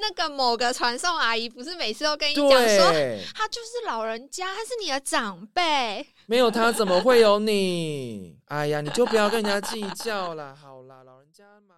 [0.00, 6.06] 那个某个传送阿姨不是每次都跟你讲说，对，她就是老人家，她是你的长辈。
[6.26, 8.38] 没有他怎么会有你？
[8.46, 10.54] 哎呀，你就不要跟人家计较啦。
[10.60, 11.74] 好啦，老人家嘛。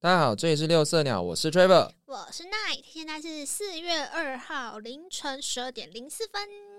[0.00, 1.90] 大家好，这里是六色鸟，我是 Trevor。
[2.06, 6.69] 我是 Night，现在是四月二号凌晨十二点零四分。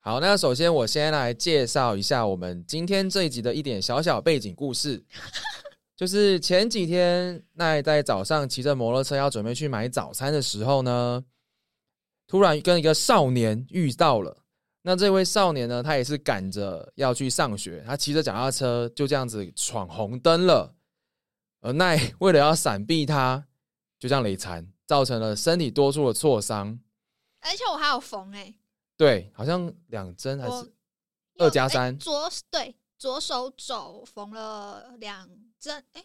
[0.00, 5.04] 好，那首先我先来介绍一下我们今天这一集的一点小小背景故事，
[5.96, 11.22] 就是前几天奈在早上骑着摩托车要准备去买早餐的时候呢，
[12.26, 14.44] 突然跟一个少年遇到了。
[14.82, 20.74] 那这位少年呢，他也是赶着要去上学，他骑着脚踏车就这样子闯红灯了，
[21.60, 23.44] 而奈为了要闪避他，
[23.98, 26.78] 就这样累残，造成了身体多处的挫伤。
[27.40, 28.54] 而且我还有缝哎、
[28.98, 30.70] 对，好像两针还是
[31.38, 36.04] 二加三哎左对左手肘缝了两针，哎、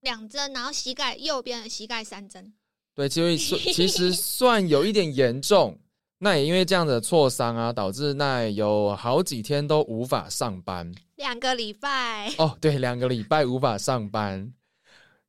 [0.00, 2.54] 两针，然后膝盖右边的膝盖三针。
[2.94, 5.78] 对，其实算其实算有一点严重。
[6.18, 10.90] 那也因为这样的挫伤啊，导致那有好几天都无法上班。
[11.16, 14.50] 两个礼拜，哦，对，两个礼拜无法上班。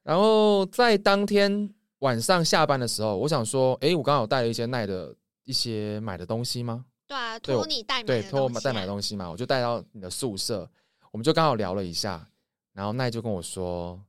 [0.03, 1.69] 然后在当天
[1.99, 5.13] 晚上下班的时候，我想说，哎，我刚好带了一些奈的
[5.47, 6.85] 一些买的东西吗？
[7.07, 10.69] 对啊，托你代买对，托我带买东西嘛，我就带到你的宿舍，
[11.09, 12.29] 我们就刚好聊了一下，
[12.73, 13.99] 然后奈就跟我说，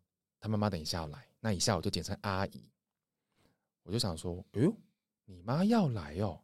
[0.41, 2.69] 他妈妈等一下要来，那一下我就简称阿姨，
[3.84, 4.77] 我就想说，哎呦，
[5.27, 6.41] 你妈要来哦，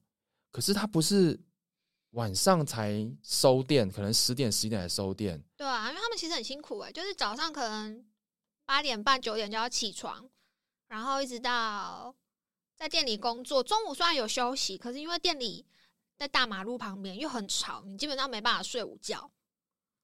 [0.52, 1.36] 可是她不是
[2.10, 8.04] 晚上才收店，可能十点十一点才收店，对啊，因为他们其实很辛苦哎、就是早上可能
[8.64, 10.30] 八点半九点就要起床，
[10.86, 12.14] 然后一直到
[12.76, 13.62] 在店里工作。
[13.62, 15.64] 中午虽然有休息，可是因为店里
[16.16, 19.30] 在大马路旁边又很吵，你基本上没办法睡午觉，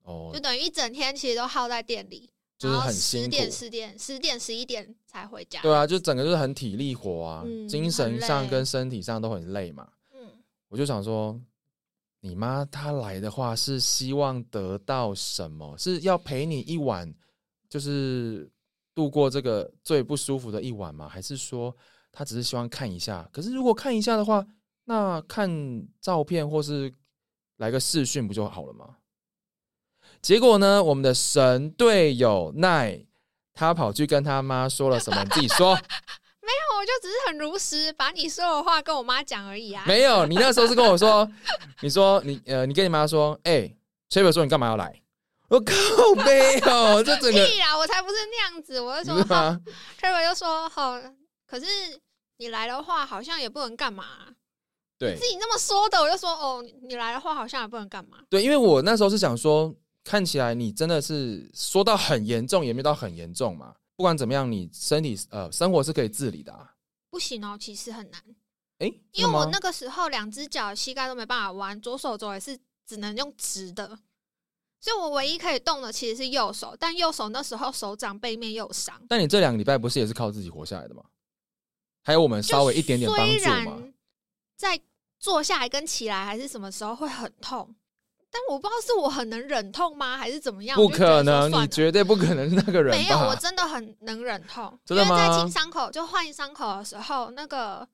[0.03, 5.63] 哦就，等于一整天其实都耗在店里，就是很辛苦十点、十点、十点、十一点才回家。
[5.63, 9.89] 对啊，就整个就是很体力活啊，嗯精神上跟身体上都很累嘛。
[10.13, 10.29] 嗯，
[10.69, 11.41] 我就想说，
[12.21, 15.77] 你妈她来的话是希望得到什么？
[15.79, 17.13] 是要陪你一晚，
[17.69, 18.51] 就是
[18.95, 21.09] 度过这个最不舒服的一晚吗？
[21.09, 21.75] 还是说
[22.13, 23.29] 她只是希望看一下？
[23.33, 24.45] 可是如果看一下的话，
[24.85, 25.49] 那看
[26.01, 26.93] 照片或是
[27.59, 28.97] 来个视讯不就好了吗？
[30.21, 33.07] 结果呢，我们的神队友奈，
[33.55, 35.23] 他跑去跟他妈说了什么？
[35.25, 35.75] 你自己说。
[36.43, 39.85] 没有我就只是很如实把你说的话跟我妈讲而已啊。
[39.87, 41.31] 没有，你那时候是跟我说，
[41.81, 43.73] 你说你呃，你跟你妈说，哎、
[44.09, 45.01] 崔伟说你干嘛要来？
[45.49, 45.75] 我靠
[46.25, 49.61] 没有，这整个屁啦，我才不是那样子，我就说 不是吗
[50.01, 50.99] ？Trevor 就说：“好，
[51.51, 51.67] 可是
[52.37, 54.05] 你来的话，好像也不能干嘛。
[54.97, 58.19] 对自己那么说的，我就说：“哦，你来的话，好像也不能干嘛。
[58.29, 59.75] 对，因为我那时候是想说，
[60.05, 63.75] 看起来你真的是说到很严重，也没到很严重嘛。
[63.97, 66.73] 不管怎么样，你身体呃生活是可以自理的、啊。
[67.11, 68.23] 不行哦，其实很难，
[68.79, 72.57] 哎、因为我那那个时候两只脚膝盖都没办法弯，左手肘也是
[72.87, 73.99] 只能用直的，
[74.81, 81.03] 所以我唯一可以动的其实是右手，但右手那时候手掌背面又有伤，但你这两个礼拜不是也是靠自己活下来的吗？
[82.11, 83.55] 还有我们稍微一点点帮虽助嘛。
[83.55, 83.95] 然
[84.57, 84.81] 在
[85.21, 87.73] 坐下来跟起来还是什么时候会很痛，
[88.33, 90.77] 但我不知道是我很能忍痛吗，还是怎么样？
[90.77, 93.37] 不可能，你绝对不可能是那个人没有，我？
[93.37, 94.77] 真的很能忍痛。
[94.85, 97.89] 真的因为在吗清伤口就换伤口的时候，那个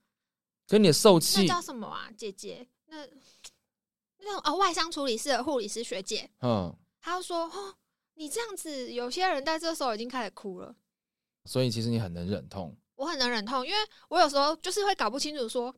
[0.66, 2.08] 跟你的受那，叫什么啊？
[2.16, 3.06] 姐姐，那
[4.20, 7.74] 那种哦，外伤处理室的护理师学姐，嗯，她就说：“哦，
[8.14, 10.74] 你这样子，有些人在这时候已经开始哭了。
[11.44, 12.76] 所以其实你很能忍痛。
[12.96, 15.74] 我很能忍痛，因为我有时候就是会搞不清楚说，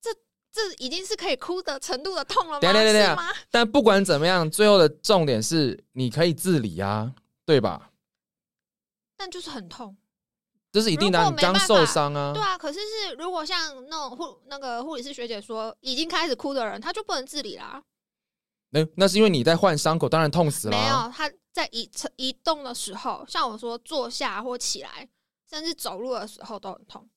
[0.00, 0.10] 这
[0.50, 2.60] 这已经是可以哭的程度的痛了吗？
[2.60, 3.32] 等一下等一下是吗？
[3.50, 7.92] 但不管怎么样，最后的重点是你可以自理啊，对吧？
[9.16, 9.96] 但就是很痛。
[10.72, 17.82] 这是一定的你刚受伤啊对，啊，可是是如果像那种护那个护理师学姐说，已经开始哭的人，他就不能自理啦。
[18.70, 21.06] 那、那是因为你在换伤口，当然痛死了、没啊。
[21.06, 25.08] 有，他在移移动的时候，像我说坐下或起来，
[25.48, 27.08] 甚至走路的时候都很痛。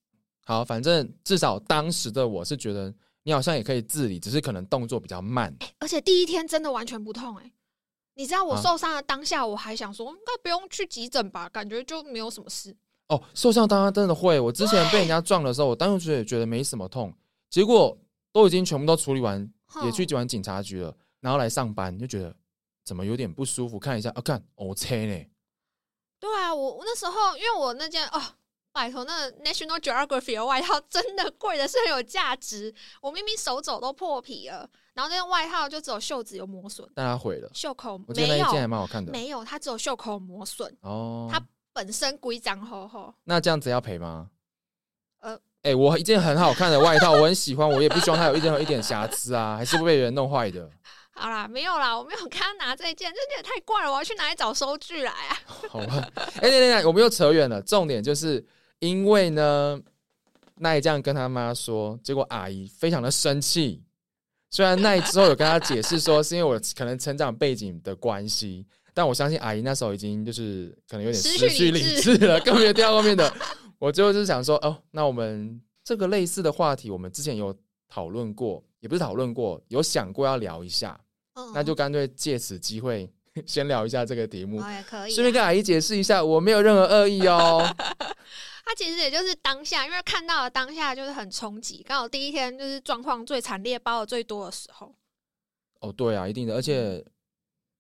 [0.46, 2.94] 好，反正至少当时的我是觉得
[3.24, 5.56] 你好像也可以自理，只是可能动作比较慢。
[5.80, 7.52] 而且第一天真的完全不痛哎、
[8.16, 12.76] 你知道我啊受伤的当下，我还想说应该不用去急诊吧，感觉就没有什么事。
[13.08, 14.40] 哦，受伤当然真的会。
[14.40, 17.14] 我之前被人家撞的时候，我当时也觉得没什么痛，
[17.50, 17.98] 结果
[18.32, 19.52] 都已经全部都处理完，
[19.84, 22.36] 也去完警察局了，然后来上班就觉得
[22.84, 25.29] 怎么有点不舒服，看一下啊，看 O C 呢，
[26.20, 28.22] 对啊，我我那时候因为我那件哦
[28.72, 32.74] 拜托，那 National Geography 的外套 真的贵的是很有价值。
[33.02, 37.50] 我明明手肘都破皮了，然后那件外套就只有袖子有磨损，但它毁了。
[37.54, 39.12] 袖口我觉得那件还有，蛮好看的。
[39.12, 41.42] 没有，它只有袖口磨损，哦，它
[41.74, 43.14] 本身规章厚厚。
[43.24, 44.30] 那这样子要赔吗？
[45.22, 50.70] 呃，哎、我一件很好看的外套，我很喜欢，我也不希望它有一点有一点瑕疵啊，还是会被人弄坏的。
[51.20, 55.38] 好啦，没有啦，我没有跟他拿这件， 这件也太怪了，我要去哪里找收据来啊？
[55.70, 57.62] 好吧，哎、等等等，我们又扯远了。
[57.62, 58.44] 重点就是
[58.80, 59.80] 因为呢，
[60.56, 63.84] 奈这样跟他妈说，结果阿姨非常的生气。
[64.52, 68.66] 虽然奈之后有跟他解释说，是因为我可能成长背景的关系，
[68.96, 73.32] 但我相信阿姨那时候已经就是可能有点失失去去理理智了， 根本没有听到后面的。
[73.78, 77.56] 我最后就是想说，哦，那我们这个类似的话题，我们之前有
[77.88, 81.00] 讨论过，也不是讨论过，有想过要聊一下，
[81.48, 83.10] 嗯，那就干脆借此机会
[83.46, 84.60] 先聊一下这个题目。
[84.62, 85.16] 哦也可以啊。
[85.16, 87.64] 顺便跟阿姨解释一下，我没有任何恶意哦。
[88.66, 94.94] 他其实也就是当下，因为看到了当下就是很冲击，刚好第一天就是状况最惨烈、包的最多的时候。
[95.82, 97.04] 哦，对啊，一定的，而且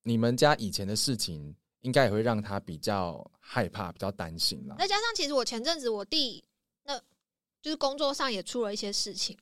[0.04, 4.76] 你们家以前的事情，应该也会让他比较害怕、比较担心啦。
[4.80, 6.44] 再加上其实我前阵子我弟
[6.86, 6.98] 那
[7.62, 9.38] 就是工作上也出了一些事情，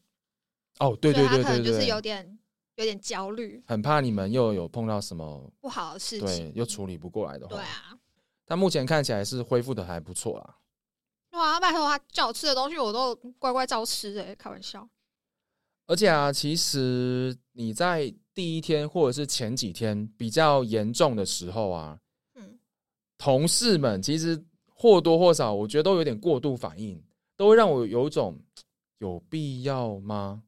[0.80, 2.38] 哦，对对对可能就是有，点
[2.78, 6.52] 有点焦虑，很怕你们又有碰到什么，不好的事对情，。
[6.56, 7.56] 又处理不过来的话。
[7.56, 7.98] 对啊，
[8.46, 10.58] 但目前看起来是恢复的还不错啦。
[11.32, 14.88] 哇，拜托他叫我吃的东西我都乖乖照吃哎、开玩笑。
[15.88, 22.00] 而且啊，其实你在第一天或者是前几天比较严重的时候啊，
[22.36, 22.60] 嗯，
[23.18, 27.04] 同事们其实或多或少，我觉得都有点过度反应，
[27.36, 28.40] 都会让我有一种
[29.00, 30.44] 有必要吗？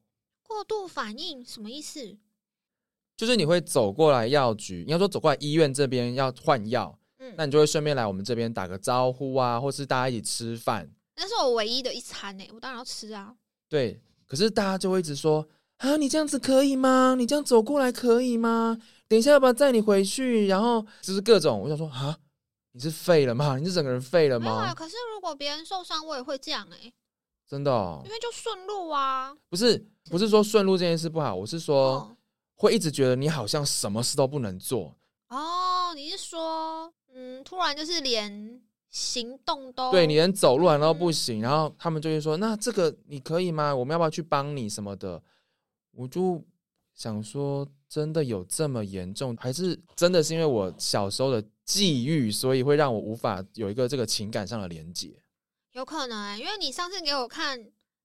[0.50, 2.18] 过度反应什么意思？
[3.16, 10.90] 就是你会走过来药局，应该说走过来医院这边要换药，嗯，那你就会顺便来我们这边打个招呼啊，或是大家一起吃饭。
[11.16, 13.36] 那是我唯一的一餐呢、我当然要吃啊。
[13.68, 15.48] 对，可是大家就会一直说
[15.78, 17.13] 啊，你这样子可以吗？
[17.16, 18.81] 你这样走过来可以吗？
[19.07, 20.48] 等一下要不要载你回去？
[20.48, 22.18] 然后就是各种，我想说啊，
[22.72, 23.57] 你是废了吗？
[23.57, 24.74] 你是整个人废了没有啊，吗？
[24.74, 26.92] 可是如果别人受伤，我也会这样哎、
[27.50, 29.36] 真的、哦因，为就顺路啊。
[29.50, 32.16] 不是不是说顺路这件事不好，我是说哦
[32.54, 34.96] 会一直觉得你好像什么事都不能做。
[35.30, 43.75] 哦，你是说，嗯，突然就是连行动都对你连走路然后不嗯行，然后他们就会说：“那这个你可以吗？
[43.75, 45.19] 我们要不要去帮你什么的？”
[45.95, 46.44] 我就
[46.94, 55.19] 想说，真的有这么严重，还是真的是因为我小时候的际遇，所以会让我无法有一个这个情感上的连接？
[55.80, 57.58] 有可能、欸，因为你上次给我看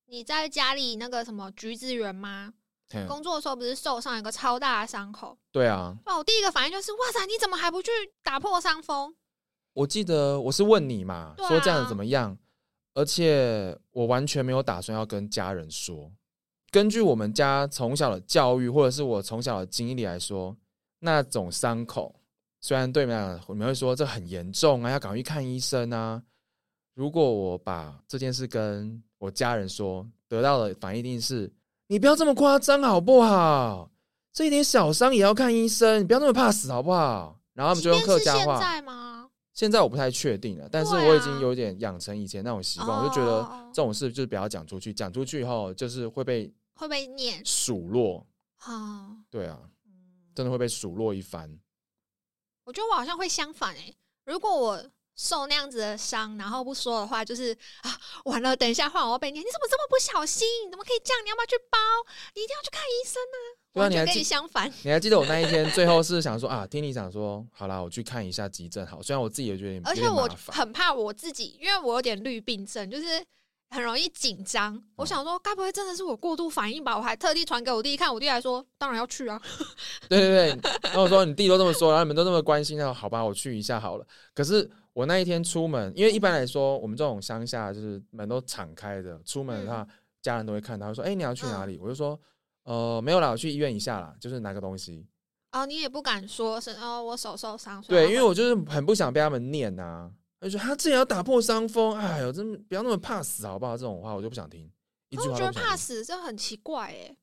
[0.06, 2.54] 你在家里那个什么橘子园吗？
[2.92, 5.36] 嗯工作的时候不是受伤有个超大的伤口？
[5.50, 7.90] 对啊，那，我第一个反应就是，哇塞，你怎么还不去
[8.22, 9.12] 打破伤风？
[9.72, 12.38] 我记得我是问你嘛，啊说这样子怎么样？
[12.92, 16.12] 而且我完全没有打算要跟家人说。
[16.70, 20.56] 根据我们家从小的教育，或者是我从小的经历来说，
[21.00, 22.14] 那种伤口
[22.60, 26.22] 虽然对你们来讲，你们会说这很严重啊，要赶快去看医生啊。
[26.94, 31.52] 如果我把这件事跟我家人说，得到的反应一定是：
[31.88, 33.90] 你不要这么夸张好不好？
[34.32, 37.38] 这一点小伤也要看医生，你不要那么怕死好不好？
[37.52, 38.58] 然后他们就用客家话。
[38.58, 39.30] 现在吗？
[39.52, 48.26] 现在我不太确定了，但是我已经有点养成以前那种习惯，我就觉得哦这种事就是不要讲出去，讲出去以后就是会被会被念数落。
[48.58, 49.16] 啊。
[49.30, 49.92] 对啊，嗯
[50.34, 51.48] 真的会被数落一番。
[52.64, 54.84] 我觉得我好像会相反诶、如果我
[55.16, 60.46] 受那样子的伤，然后不说的话，就是啊，完了，等一下换我被念，你怎么这么不小心？
[60.66, 61.24] 你怎么可以这样？
[61.24, 61.78] 你要不要去包？
[62.34, 63.38] 你一定要去看医生啊！
[63.74, 64.72] 对啊完全跟你还记你相反。
[64.82, 69.02] 你还记得我那一天最后是想说啊，听你讲说，好啦，我去看一下急诊好。
[69.02, 73.24] 虽然我自己也觉得而且我很怕我自己，因为我有点绿病症，就是
[73.70, 74.80] 很容易紧张。
[74.96, 76.96] 我想说，该不会真的是我过度反应吧？
[76.96, 79.40] 我还特地传给我弟看，我弟还说，当然要去啊。
[80.08, 80.70] 对对对。
[80.82, 84.06] 然后我说你弟都这么说，然后你们都这么关心，那好吧，我去一下好了。
[84.32, 89.86] 可是我那一天出门，因为一般来说我们这种乡下就是门都敞开的，出门的话、
[90.22, 92.18] 家人都会看到，会说：“哎、你要去哪里？”我就说
[92.64, 95.06] ：“呃，没有啦，我去医院一下啦，就是拿个东西。
[95.52, 100.10] 哦，你也不敢说是哦，我手受伤。”对，因为我就是很不想被他们念呐、
[100.40, 103.76] 他就说他自己要打破伤风，哎呦，真的不要那么怕死好不好？
[103.76, 104.70] 这种话我就不想听，
[105.08, 105.52] 一句我觉得。
[105.52, 107.16] 怕死，这很奇怪哎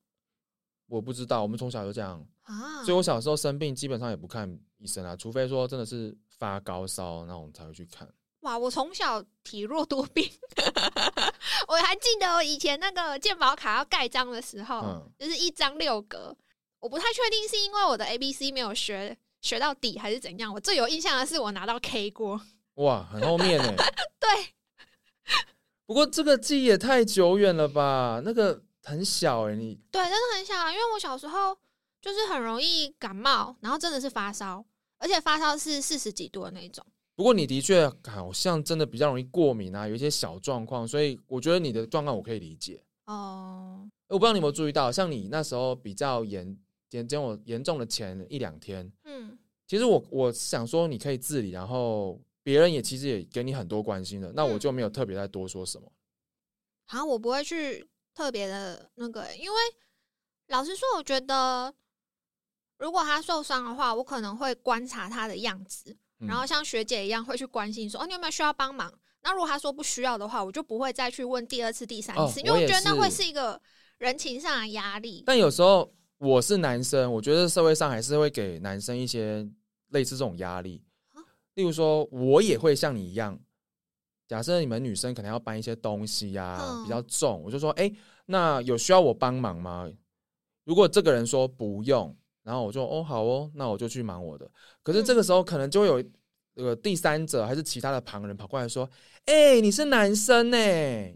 [0.87, 2.83] 我不知道，我们从小就这样，啊。
[2.83, 8.11] 所以我小时候生病基本上也不看医生啊，除非说真的是发高烧那种才会去看。
[8.39, 10.27] 哇，我从小体弱多病，
[11.69, 16.35] 我还记得我以前那个健保卡要盖章的时候，嗯就是一张六格。
[16.79, 20.51] 我不太确定是因为我的 A B C 没有学学到底，还是怎样。
[20.51, 22.41] 我最有印象的是我拿到 K 过，
[22.75, 23.75] 哇，很后面呢、
[24.19, 24.53] 对，
[25.85, 28.19] 不过这个记忆也太久远了吧？
[28.25, 31.55] 那个很小哎、你对，真的很小啊，因为我小时候
[32.01, 34.65] 就是很容易感冒，然后真的是发烧，
[35.01, 36.85] 而且发烧是四十几度的那种。
[37.15, 42.81] 不过你的确好像真的比较容易过敏啊，有一些小状况，所以我觉得你的状况我可以理解。
[43.05, 46.57] 哦，我不知道你有没有注意到，像你那时候比较严
[46.91, 55.91] 严重严重的前一两天，嗯，其实我我想说你可以自理，然后别人也其实也给你很多关心的，那我嗯就没有特别再多说什么。
[56.85, 59.57] 好像我不会去特别的那个欸、因为
[60.47, 61.73] 老实说，我觉得
[62.81, 68.91] 如果他受伤的话，我可能会观察他的样子，嗯然后像学姐一样会去关心说，哦，你有没有需要帮忙？
[69.21, 73.61] 那如果他说不需要的话，我就不会再去问第二次、第三哦次，因为我觉得那会是是一个
[73.99, 75.23] 人情上的压力。
[75.27, 79.47] 但有时候我是男生，我觉得社会上还是会给男生一些
[79.89, 81.21] 类似这种压力啊。
[81.53, 83.39] 例如说，我也会像你一样，
[84.27, 87.91] 假设你们女生可能要搬一些东西呀、嗯比较重，我就说，哎、
[88.25, 89.87] 那有需要我帮忙吗？
[90.63, 94.49] 如果这个人说不用，然后我就哦好哦，那我就去忙我的。
[94.83, 96.03] 可是这个时候可能就会有
[96.55, 98.89] 呃第三者还是其他的旁人跑过来说，
[99.25, 100.57] 哎、你是男生呢、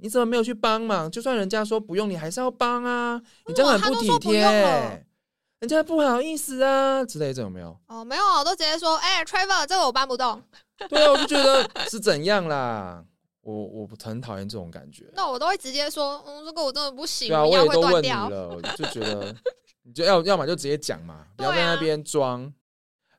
[0.02, 1.10] 你怎么没有去帮忙？
[1.10, 4.42] 就算人家说不用，你还是要帮啊，你这样很哇他都体贴、
[5.60, 7.76] 人家不好意思啊之类的，这有没有？
[7.88, 10.42] 哦，没有啊，我都直接说，哎、t r e v o r 这个我搬不动，
[10.90, 13.04] 对啊，我就觉得 是怎样啦，
[13.42, 15.10] 我我很讨厌这种感觉。
[15.14, 18.30] 那我都会直接说，嗯，这个我真的不行，对啊，我也都问掉。
[18.30, 19.34] 了，我就觉得
[19.88, 22.52] 你就要要么就直接讲嘛，不要在那边装。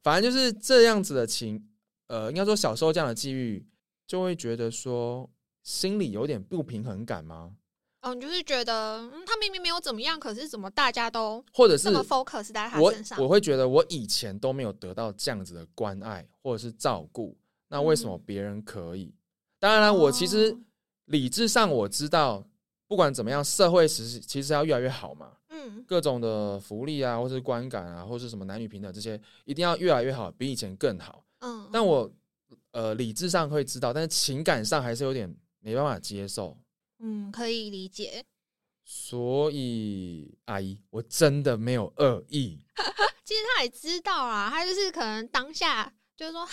[0.02, 1.68] 反正就是这样子的情，
[2.08, 3.66] 呃，应该说小时候这样的际遇，
[4.06, 5.28] 就会觉得说
[5.62, 7.52] 心里有点不平衡感吗？
[8.02, 13.20] 哦，你就是觉得，嗯，他明明没有怎么样，可是怎么大家都或者是 focus 在他我身上？
[13.20, 17.36] 我会觉得我以前都没有得到这样子的关爱或者是照顾，
[17.68, 19.12] 那为什么嗯别人可以？
[19.58, 20.58] 当然啦，我其实哦
[21.06, 22.46] 理智上我知道，
[22.88, 25.32] 不管怎么样，社会其实其实要越来越好嘛。
[25.48, 31.24] 嗯，各种的福利啊，或是观感啊，或是什么男女平等这些，一定要越来越好，比以前更好。
[31.40, 32.10] 嗯，但我
[32.72, 36.56] 呃理智上会知道，但是情感上还是有点没办法接受。
[36.98, 38.24] 嗯，可以理解。
[38.84, 42.60] 所以，阿姨，我真的没有恶意。
[43.24, 46.52] 其实他也知道啊，他就是可能当下就是说，哈，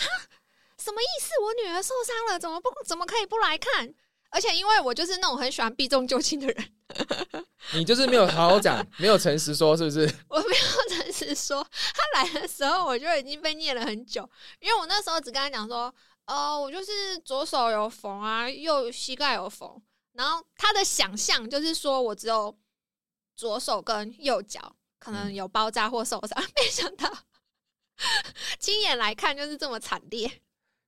[0.76, 1.30] 什么意思？
[1.40, 3.94] 我女儿受伤了，怎么不怎么可以不来看？
[4.34, 6.72] 而且因为我就是那种很喜欢避重就轻的人，
[7.74, 10.00] 你就是没有好好讲， 没有诚实说，是不是？
[10.28, 11.64] 我没有诚实说，
[11.94, 15.94] 他来的时候我就已经被念了很久，因为我那时候只跟他讲说，
[16.26, 19.80] 哦，我就是左手有缝啊，右膝盖有缝，
[20.14, 22.58] 然后他的想象就是说我只有
[23.36, 27.08] 左手跟右脚可能嗯有包扎或受伤，没想到
[28.58, 30.40] 亲眼来看就是这么惨烈。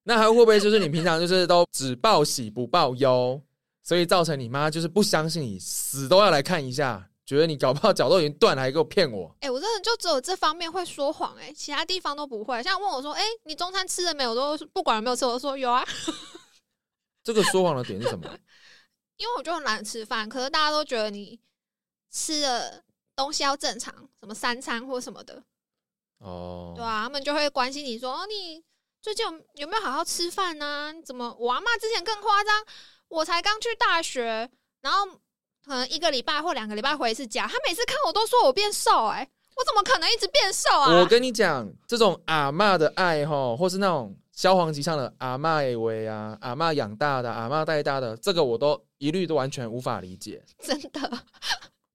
[0.08, 3.42] 那还会不会就是你平常就是都只报喜不报忧，
[3.82, 9.34] 所以造成你妈就是不相信你，死都要来看一下，觉得你搞不好脚都已经断了，还给我骗我？
[9.40, 12.62] 哎、我真的就只有这方面会说谎，哎，其他地方都不会。
[12.62, 14.30] 像问我说，哎、你中餐吃了没有？
[14.30, 15.84] 我都不管有没有吃，我都说有啊，
[17.24, 18.30] 这个说谎的点是什么？
[19.18, 20.28] 因为我就很懒吃饭。
[20.28, 21.40] 可是大家都觉得你
[22.12, 22.84] 吃的
[23.16, 25.42] 东西要正常，什么三餐或什么的，
[26.18, 28.62] 哦，对啊，他们就会关心你说，哦，你
[29.06, 31.32] 最近有有没有好好吃饭呢、你怎么？
[31.38, 32.52] 我阿妈之前更夸张，
[33.06, 35.06] 我才刚去大学，然后
[35.64, 40.98] 可能一个礼拜或两个礼拜回一次家，她每次看我都说我变瘦、哎，我怎么可能一直变瘦啊？
[40.98, 50.42] 我跟你讲，这种阿嬷的爱哈，或是那种萧煌奇唱的阿嬷的为啊，阿嬷养大的，阿嬷带大的，这个我都一律都完全无法理解。
[50.58, 51.22] 真的，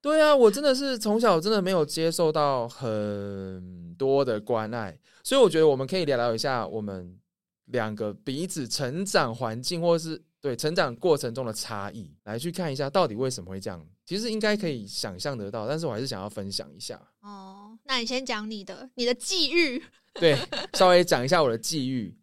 [0.01, 7.19] 对啊，我真的是从小真的没有接受到很多的关爱，所以我觉得我们可以聊聊一下我们
[7.65, 13.85] 两个彼此成长环境，或是对成长过程中的差异，来去看一下到底为什么会这样。
[14.05, 17.01] 其实应该可以想象得到，但是我还是想要分享一下。
[17.21, 19.81] 哦，那你先讲你的，你的际遇。
[20.15, 20.37] 对，
[20.73, 22.17] 稍微讲一下我的际遇。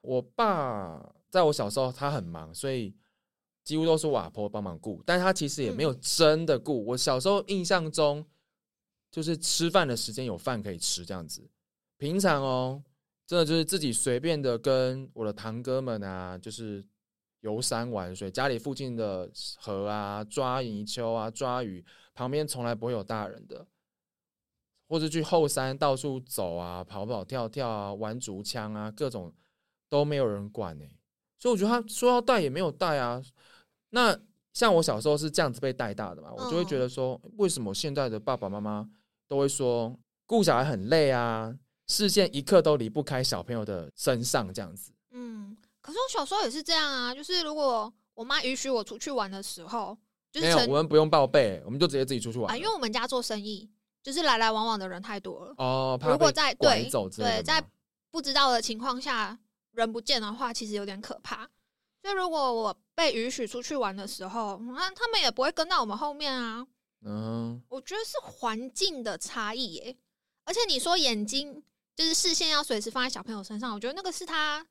[0.00, 2.94] 我爸在我小时候他很忙，所以
[3.62, 6.84] 几乎都是我阿婆帮忙顾，但他其实也没有真的顾。
[6.86, 8.24] 我小时候印象中，
[9.10, 11.46] 就是吃饭的时间有饭可以吃这样子。
[11.98, 12.82] 平常哦，
[13.26, 16.84] 真的就是自己随便的跟我的堂哥们啊，就是
[17.40, 21.84] 游山玩水，家里附近的河啊抓泥鳅啊抓鱼，
[22.14, 23.66] 旁边从来不会有大人的。
[24.86, 29.32] 或者去后山到处走啊，跑跑跳跳啊，玩竹枪啊，各种
[29.88, 30.84] 都没有人管呢、
[31.38, 33.20] 所以我觉得他说要带也没有带啊。
[33.90, 34.16] 那
[34.52, 38.88] 像我小时候是这样子被带大的嘛，我就会觉得说，为什么现在的爸爸妈妈
[39.26, 41.52] 都会说顾小孩很累啊，
[41.86, 44.92] 视线一刻都离不开小朋友的身上这样子。
[45.10, 49.96] 嗯，可是我小时候也是这样啊，就是如果我妈允许我出去玩的时候，
[50.32, 53.70] 就是没有，我们不用报备，我们就直接自己出去玩啊，因为我们家做生意，
[54.02, 55.54] 就是来来往往的人太多了。
[55.58, 57.62] 哦，怕如果在对对，在
[58.10, 59.38] 不知道的情况下
[59.72, 61.48] 人不见的话，其实有点可怕。
[62.00, 66.66] 所以如果我被允许出去玩的时候，那他们也不会跟到我们后面啊。
[67.06, 69.96] 嗯，我觉得是环境的差异耶。
[70.44, 71.62] 而且你说眼睛
[71.96, 74.66] 就是视线要随时放在小朋友身上，我觉得那个是他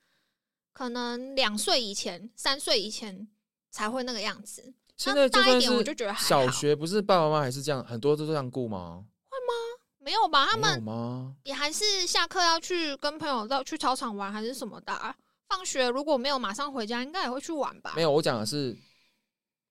[0.73, 3.27] 可能两岁以前、三岁以前
[3.71, 4.73] 才会那个样子。
[4.97, 9.05] 现在大一点我就觉得还好小学不是爸爸妈妈还是这样，很多都这样顾吗？
[9.29, 9.53] 会吗
[9.99, 10.47] 没有吧？
[10.51, 11.35] 他们吗？
[11.43, 15.15] 也还是下课要去跟朋友到去操场玩，还是什么的啊、
[15.47, 17.93] 放学如果没有马上回家，应该也会去玩吧？
[17.95, 18.77] 没有，我讲的是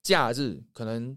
[0.03, 1.17] 假日，可能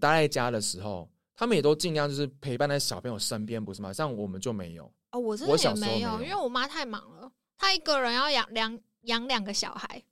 [0.00, 3.92] 待在家的时候，他们也都尽量就是陪伴在小朋友身边，不是吗？
[3.92, 4.90] 像我们就没有。
[5.10, 10.02] 哦，我真的也没有，因为我妈太忙了，她一个人要养两养两个小孩，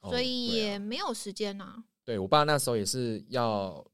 [0.00, 3.84] 哦所以也没有时间呐、对我爸那时候也是要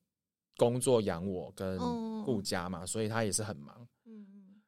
[0.56, 3.74] 工作养我跟嗯顾家嘛，所以他也是很忙。
[4.04, 4.62] 嗯嗯，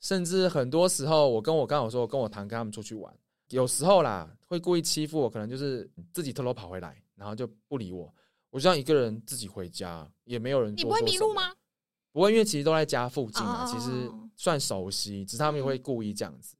[0.00, 3.14] 甚至很多时候，我跟我刚好说，我跟我堂哥他们出去玩，
[3.48, 8.12] 有时候啦会故意欺负我，可能就是自己偷偷跑回来，然后就不理我，
[8.50, 10.74] 我就这样一个人自己回家，也没有人。
[10.76, 11.34] 你不会迷路？
[11.34, 11.54] 吗？
[12.12, 16.56] 不会，因为其实都在家附近啊，哦其实算熟悉，只是他们嗯会故意这样子。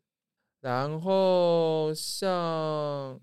[0.61, 3.19] 然后像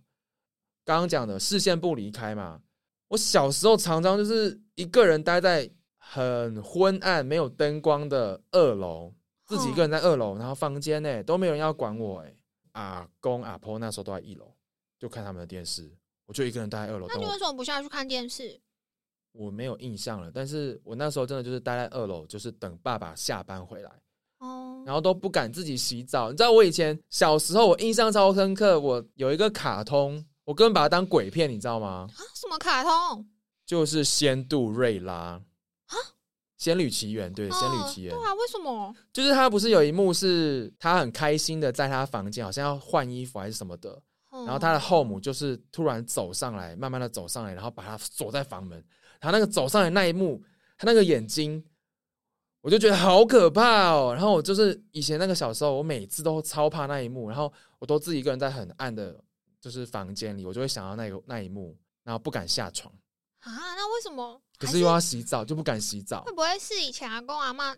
[0.86, 2.62] 刚刚讲的视线不离开嘛，
[3.10, 12.34] 我小时候常常就是一个人待在很昏暗、没有灯光的二楼，自己一个人在二楼，然后房间呢都没有人要管我，哎，
[12.72, 14.56] 阿公阿婆那时候都在一楼，
[14.98, 15.92] 就看他们的电视，
[16.26, 17.08] 我就一个人待在二楼。
[17.10, 18.62] 那你为什么不下去看电视？
[19.34, 23.92] 我没有印象了，但是我那时候真的就是待在二楼，就是等爸爸下班回来。
[24.40, 26.32] 哦，然后都不敢自己洗澡。
[26.32, 32.08] 你知道我以前小时候，我印象超深刻，我有一个卡通，我根本把它当鬼片，你知道吗？
[32.16, 33.28] 啊，什么卡通？
[33.66, 35.42] 就是《仙杜瑞拉》啊，
[36.58, 38.96] 《仙女奇缘》对，《仙女奇缘》嗯对啊，为什么？
[39.12, 44.00] 就是他不是有一幕是他很开心的在他房间，好像要换衣服还是什么的，
[44.32, 48.78] 然然后他的后母就是突然走上来，慢慢的走上来，然后把他锁在房门。
[49.20, 50.40] 然后那个走上来那一幕，
[50.78, 51.64] 他那个眼睛，
[52.66, 54.12] 我就觉得好可怕哦。
[54.12, 59.24] 然后我就是以前那个小时候，我每次都超怕那一幕，然后我都自己一个人在很暗的，
[59.62, 62.92] 就是房间里，我就会想到那个那一幕，然后不敢下床，
[63.42, 64.42] 啊，那为什么？
[64.58, 66.32] 可是又要洗澡，就不敢洗澡会。
[66.34, 67.76] 不会是以前阿公阿妈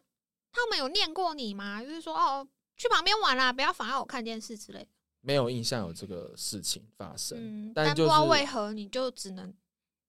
[0.53, 1.83] 他们有念过你吗？
[1.83, 2.47] 就是说哦，
[2.77, 4.87] 去旁边玩啦，不要妨碍我看电视之类的。
[5.19, 7.37] 没有印象有这个事情发生。
[7.37, 9.53] 嗯，但就是不知道为何你就只能在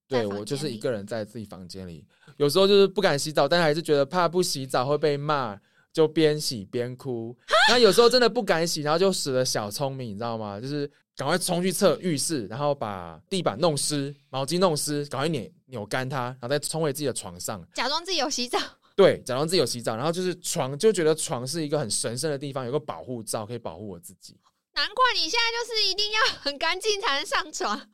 [0.09, 2.05] 对我就是一个人在自己房间里，
[2.39, 5.61] 有时候就是不敢洗澡，但还是觉得怕不洗澡会被骂，
[5.93, 7.37] 就边洗边哭。
[7.69, 10.59] 那有时候真的不敢洗，然后就使了小聪明，你知道吗？
[10.59, 17.63] 就是赶快冲去厕浴室，然后把地板弄湿，毛巾弄湿，赶快扭扭干它，然后再冲回自己的床上。
[17.75, 18.59] 假装自己有洗澡。
[18.97, 24.37] 对，假装自己有洗澡，然后就是床就觉得床是一个很神圣的地方，有个保护罩可以保护我自己。
[24.79, 27.91] 难怪你现在就是一定要很干净才能上床。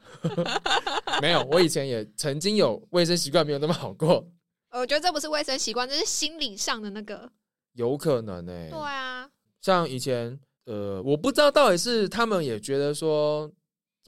[1.23, 4.23] 没有，我以前也曾经有卫生习惯没有那么好过，
[4.71, 7.31] 我觉得这不是卫生习惯，这是心理上的那个。
[7.73, 9.27] 有可能呢、对啊，
[9.63, 13.51] 像以前，呃，我不知道到底是他们也觉得说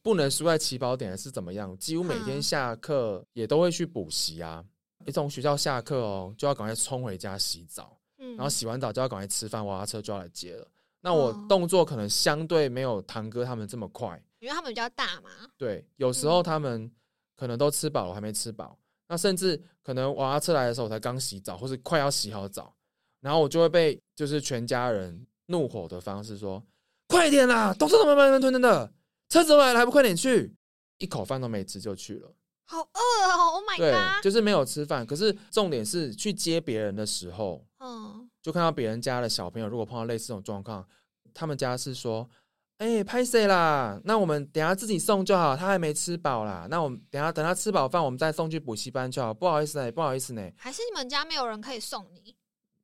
[0.03, 4.63] 不能输在起跑点，还是怎么样，几乎每天嗯下课也都会去补习啊。
[5.07, 10.69] 一从学校下课哦，就要赶快冲回家洗澡，嗯，然后洗完澡就要赶快吃饭，娃娃车就要来接了。
[11.07, 15.31] 那我哦动作可能相对没有堂哥他们这么快，因为他们比较大嘛。
[15.57, 16.91] 对，有时候嗯他们
[17.37, 22.75] 可能都吃饱了，我还没吃饱，那甚至可能娃娃车来的时候我才刚洗澡，或是快要洗好澡，
[23.21, 26.61] 然后我就会被就是全家人怒吼的方式说
[27.07, 28.93] ：“快点啦，都是怎么慢慢吞吞的，
[29.29, 30.53] 车子来了还不快点去！”
[30.99, 32.99] 一口饭都没吃就去了，好饿
[33.31, 34.25] 哦！Oh my，god！
[34.25, 35.07] 就是没有吃饭。
[35.07, 40.87] 可是重点是去接别人的时候，嗯，就看到别人家的小朋友，如果碰到类似这种状况，
[41.35, 42.31] 他们家是说
[42.79, 44.01] ：“哎、拍谁啦？
[44.05, 46.69] 那我们等下自己送就好，他还没吃饱啦。
[46.71, 49.35] 那我们等下等他吃饱饭，我们再送去补习班就好。
[49.35, 50.49] 不好意思呢，不好意思呢。
[50.57, 52.37] 还是你们家没有人可以送你？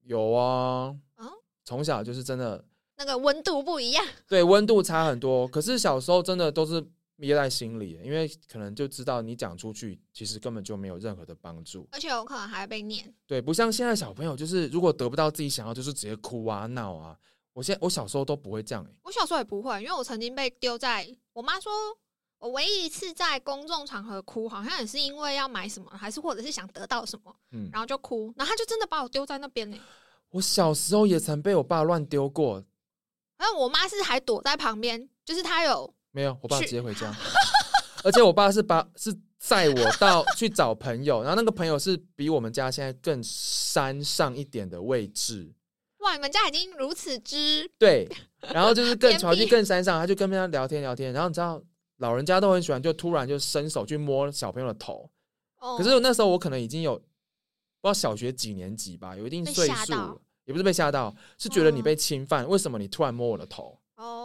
[0.02, 1.30] 有啊，嗯
[1.64, 2.64] 从小就是真的
[2.96, 4.04] 那个温度不一样。
[4.26, 6.84] 对温度差很多，可是小时候真的都是
[7.22, 11.88] 憋在心里，因为可能就知道你讲出去，其实根本就没有任何的帮助。
[11.92, 13.14] 而且有可能还会被念。
[13.28, 17.16] 对，不像现在小朋友，就是如果得不到自己想要，就是直接哭啊闹啊。
[17.52, 21.72] 我现在我小时候都不会这样、欸，我小时候也不会，因为我曾经被丢在我妈说，
[22.38, 29.78] 我唯一一次在公众场合哭，好像也是因为要买什么，还是或者是想得到什么，嗯，然后就哭，然后他就真的把我丢在那边呢。
[30.30, 32.64] 我小时候也曾被我爸乱丢过，
[33.36, 37.14] 然后我妈是还躲在旁边，就是她有没有，我爸直接回家。
[38.04, 45.52] 而且我爸是把是载我到去找朋友，然后那个朋友是比我们家现在更山上一点的位置，
[45.98, 48.08] 哇，你们家已经如此之对，
[48.52, 51.62] 然后就是 更朝去更山上，他就跟人家聊天聊天，然后你知道
[51.98, 55.08] 老人家都很喜欢，就突然就伸手去摸小朋友的头，
[55.60, 63.78] 哦，可是那时候我可能已经有不知道小学几年级吧，有一定被岁数也不是被吓到，是觉得你嗯被侵犯，为什么你突然摸我的头？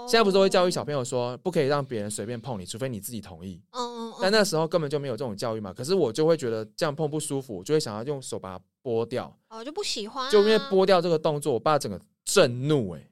[0.08, 3.62] 哦，现在不是都会教育小朋友说，不可以让别人随便碰你，除非你自己同意。
[3.72, 5.74] 嗯嗯嗯，但那时候根本就没有这种教育嘛。
[5.74, 9.36] 可是我就会觉得这样碰不舒服，我就会想要用手把它剥掉。
[9.50, 13.12] 哦就不喜欢啊，就因为剥掉这个动作，我爸整个震怒、欸，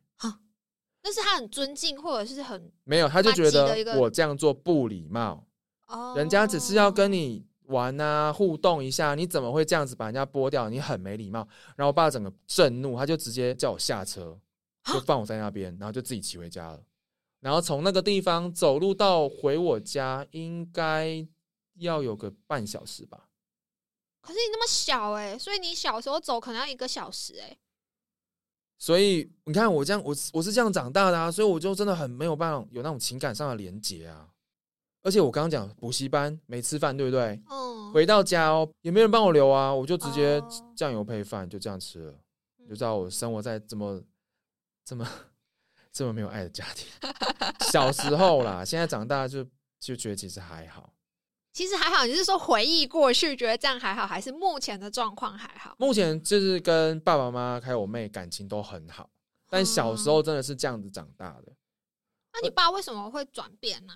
[1.08, 5.46] 那是他很尊敬或者是很没有，他就觉得我这样做不礼貌，
[5.86, 10.68] 哦，人家只是要跟你玩啊，互动一下，你怎么会这样子把人家剥掉？
[10.68, 11.48] 你很没礼貌。
[11.76, 14.36] 然后我爸整个震怒，他就直接叫我下车，
[14.86, 16.84] 就放我在那边，然后就自己骑回家了。
[17.39, 21.28] 然后从那个地方走路到回我家，应该
[21.76, 23.30] 要有个半小时吧。
[24.21, 27.56] 可是你那么小哎、所以你小时候走可能要一个小时哎、
[28.80, 34.28] 所以你看我这样，我我是这样长大的啊，所以我就真的很没有办法有那种情感上的连结啊。
[35.04, 37.39] 而且我刚刚讲补习班没吃饭，对不对？
[37.48, 42.19] 嗯，回到家哦，也没人帮我留啊，我就直接哦酱油配饭就这样吃了。
[42.67, 44.02] 就知道我生活在这么
[44.86, 45.06] 这么
[45.91, 46.88] 这么没有爱的家庭。
[47.71, 49.43] 小时候啦，现在长大就
[49.80, 50.93] 就觉得其实还好。
[51.52, 55.74] 其实还好，你是说回忆过去觉得这样还好，还是目前的状况还好？
[55.80, 59.10] 目前就是跟爸爸妈妈还有我妹感情都很好，
[59.50, 61.56] 但小时候真的是这样子长大的。
[62.34, 63.93] 那你爸为什么会转变呢、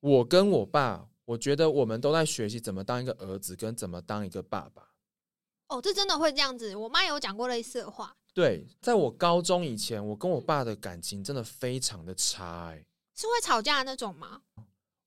[0.00, 4.90] 我跟我爸，我觉得我们都在学习怎么当一个儿子，跟怎么当一个爸爸。
[5.68, 6.74] 哦，这真的会这样子。
[6.74, 14.40] 我妈有讲过类似的话，对，在我高中以前，我跟我爸的感情真的非常的差、欸，是会吵架的那种吗？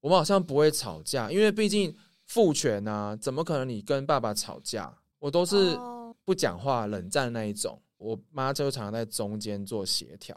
[0.01, 4.97] 我们好像不会吵架，因为毕竟父权啊，怎么可能你跟爸爸吵架？
[5.19, 7.81] 我都是哦不讲话、冷战那一种。
[7.97, 10.35] 我妈就常常在中间做协调。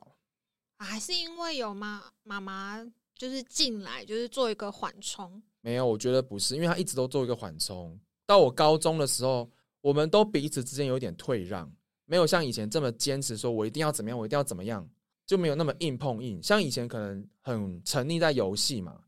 [0.77, 2.85] 啊还是因为有妈妈妈
[3.17, 5.43] 就是进来，就是做一个缓冲。
[5.63, 7.99] 没有，我觉得不是，因为她一直都做一个缓冲。
[8.27, 11.73] 到我高中的时候，我们都彼此之间有点退让，
[12.07, 14.89] 没有像以前这么坚持，说我一定要怎么样，我一定要怎么样，
[15.27, 16.43] 就没有那么硬碰硬。
[16.43, 19.01] 像以前可能很沉溺在游戏嘛，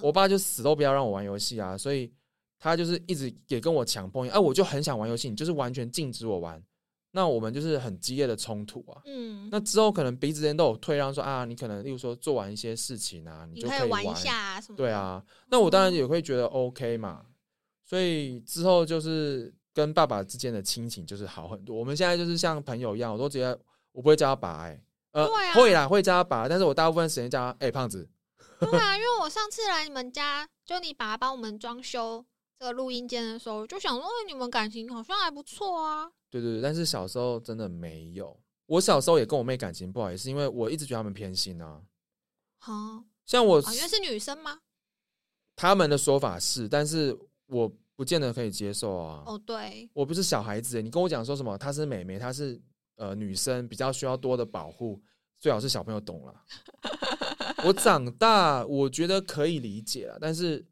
[0.00, 2.12] 我爸就死都不要让我玩游戏啊，所以
[2.58, 4.32] 他就是一直也跟我强碰硬。
[4.32, 6.62] 哎、我就很想玩游戏，你就是完全禁止我玩，
[7.10, 9.02] 那我们就是很激烈的冲突啊。
[9.04, 14.84] 嗯，那之后可能彼此之间都有退让说啊，你可能例如说做完一些事情啊，你就可以玩一下啊什么的。
[14.84, 17.26] 对啊，那我当然也会觉得 OK 嘛。
[17.84, 21.76] 所以之后就是跟爸爸之间的亲情就是好很多。
[21.76, 23.60] 我们现在就是像朋友一样，我都觉得
[23.92, 28.08] 我不会叫他爸哎、呃，啊会啦，会叫他爸，但是我大部分时间叫他哎、胖子。
[28.60, 32.24] 对啊，因为我上次来你们家，就你爸帮我们装修
[32.58, 36.10] 这个录音间的时候，就想说，哦，你们感情好像还不错啊。
[36.30, 38.34] 对对对，但是小时候真的没有。
[38.66, 41.82] 我小时候也跟我妹感情不好，也是因为我一直觉得他们偏心啊。
[42.58, 44.58] 好，像我啊，因为是女生吗？
[45.56, 49.22] 他们的说法是，但是我不见得可以接受啊。
[49.26, 51.56] 哦，对，我不是小孩子欸，你跟我讲说什么？
[51.56, 52.60] 她是妹妹，她是
[52.96, 55.00] 呃女生，比较需要多的保护，
[55.38, 56.34] 最好是小朋友懂了。
[57.64, 60.64] 我长大，我觉得可以理解了，但是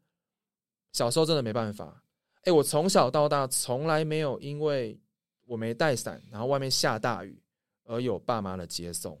[0.91, 2.03] 小时候真的没办法。
[2.43, 4.99] 哎、我从小到大从来没有因为
[5.45, 7.41] 我没带伞，然后外面下大雨
[7.85, 9.19] 而有爸妈的接送。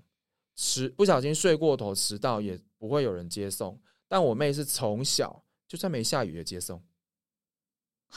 [0.55, 6.83] 迟不小心睡过头迟到也不会有人接送，但我妹是从小就算没下雨也接送。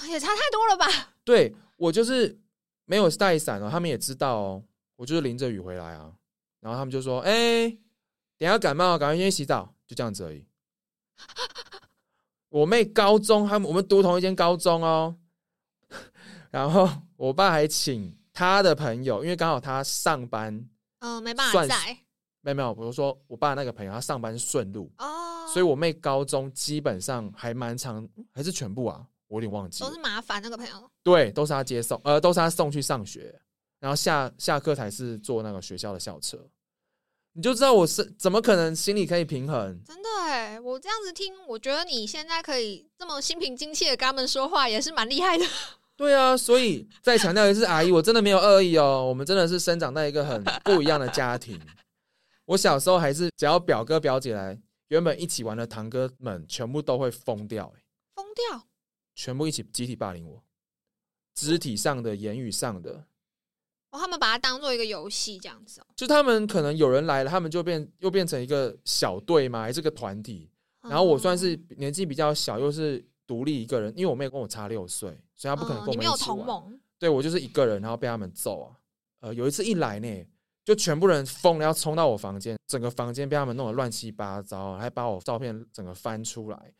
[0.08, 0.86] 也差太多了吧？
[1.24, 2.38] 对我就是
[2.84, 4.62] 没有带伞哦，他们也知道哦，
[4.96, 6.12] 我就是淋着雨回来啊，
[6.60, 7.68] 然后他们就说：“哎、
[8.38, 10.44] 等下感冒，赶快先去洗澡。”就这样子而已。
[12.48, 15.16] 我妹高中，他们我们读同一间高中哦，
[16.50, 20.68] 然后我爸还请他的朋友，因为刚好他上班，
[21.00, 21.96] 嗯、没办法在
[22.40, 30.90] 没有没有，比如说我爸那个朋友他上班顺路，哦，所以我妹高中基本上还蛮长，还是全部啊，我有点忘记了都是麻烦那个朋友。
[31.02, 33.34] 对，都是他接送，呃，都是他送去上学，
[33.80, 36.38] 然后下下课才是坐那个学校的校车。
[37.32, 39.78] 你就知道我是怎么可能心里可以平衡？
[39.84, 45.44] 真的哎，我这样子听，我觉得你现在可以这么心平气和的跟他们说话，也是蛮厉害的。
[45.96, 51.60] 对啊，所以再强调一次，阿姨，我真的没有恶意哦，我们真的是生长在一个很不一样的家庭。
[52.46, 54.58] 我小时候还是只要表哥表姐来，
[54.88, 57.82] 原本一起玩的堂哥们全部都会疯掉、欸
[58.14, 58.66] 疯掉，
[59.16, 60.44] 全部一起集体霸凌我，
[61.34, 63.04] 肢体上的、言语上的，
[63.90, 65.86] 哦，他们把它当做一个游戏这样子哦。
[65.96, 69.62] 就他们可能有人来了，他们就变又变成一个小队嘛？
[69.62, 70.48] 还是个团体？
[70.82, 76.16] 然后我算是哦年纪比较小，又是独立一个人，因为我妹跟我差六岁，所以她不可能跟我嗯你没有。
[76.16, 78.76] 同盟，对我就是一个人，然后被他们揍啊。
[79.20, 80.26] 呃，有一次一来呢，
[80.62, 86.72] 就全部人疯了，要冲到我房间，整个房间被他们弄得乱七八糟，还把我照片整个翻出来，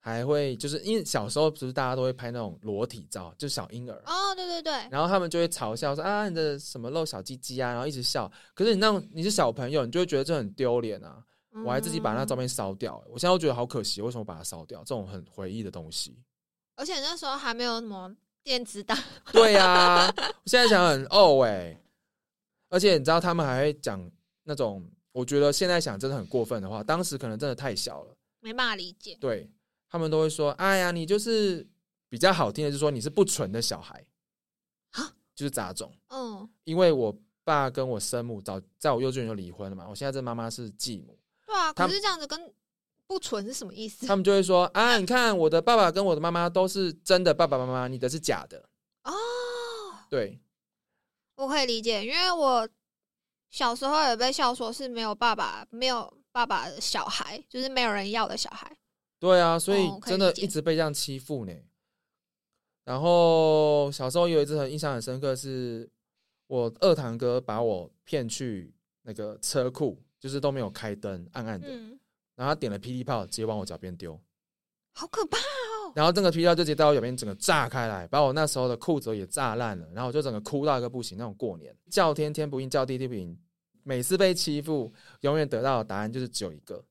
[0.00, 8.30] 还会就是因为小时候不是大家都会拍那种裸体照，就小婴儿，哦，对对对，然后他们就会嘲笑说啊你的什么露小鸡鸡啊，然后一直笑。
[8.54, 11.22] 可是你那种你是小朋友，你就会觉得这很丢脸啊。
[11.64, 14.78] 我还自己把那照片，烧掉、欸我现在都觉得好可惜，为什么把它烧掉？
[14.80, 16.16] 这种很回忆的东西。
[16.76, 18.96] 而且那时候还没有什么电子档，
[19.32, 21.76] 对呀、我现在想很哦哎、
[22.68, 24.08] 而且你知道他们还会讲
[24.44, 29.18] 那种，我觉得现在想真的很过分的话，当时可能真的太小了，没办法理解。
[29.20, 29.50] 对
[29.90, 31.66] 他们都会说，哎呀，你就是
[32.08, 34.06] 比较好听的，就是说你是不纯的小孩
[34.92, 35.92] 啊，就是杂种。
[36.08, 42.54] 嗯，因为我爸跟我生母早在我幼稚园就离婚了嘛，我现在这妈妈是继母，对啊，可是这样子跟
[43.08, 44.06] 不纯是什么意思？
[44.06, 48.68] 他们就会说啊，你看我的爸爸跟我的妈妈都是真的爸爸妈妈，你的是假的，
[49.02, 49.12] 哦，
[50.08, 50.40] 对，
[51.34, 52.68] 我可以理解，因为我
[53.50, 58.76] 小时候也被笑说是没有爸爸、没有爸爸的小孩，就是没有人要的小孩。
[59.20, 61.52] 对啊，所以真的一直被这样欺负呢。
[62.84, 65.88] 然后小时候有一次很印象很深刻，是
[66.46, 72.00] 我二堂哥把我骗去那个车库，就是都没有开灯，暗暗的，嗯，
[72.34, 74.18] 然后他点了霹雳炮，直接往我脚边丢，
[74.94, 75.92] 好可怕哦！
[75.94, 83.38] 然后这个霹雳炮就直接到我脚边整个炸开来，把我那时候的裤子也炸烂了，然后我就整个哭到一个不行，那种过年叫天天不应，叫地地不应，
[83.82, 86.82] 每次被欺负，永远得到的答案就是只有一个。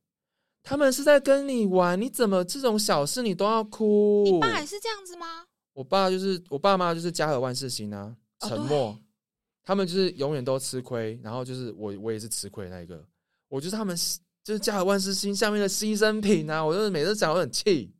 [0.63, 4.23] 他们是在跟你玩，你怎么这种小事你都要哭？
[4.25, 5.45] 你爸也是这样子吗？
[5.73, 8.97] 我爸就是我爸妈就是家和万事兴啊，哦沉默，
[9.63, 13.03] 他们就是永远都吃亏，然后就是我我也是吃亏那一个，
[13.47, 13.95] 我就是他们
[14.43, 17.93] 就是家和万事兴下面的牺牲品啊，我就是每次讲我很气，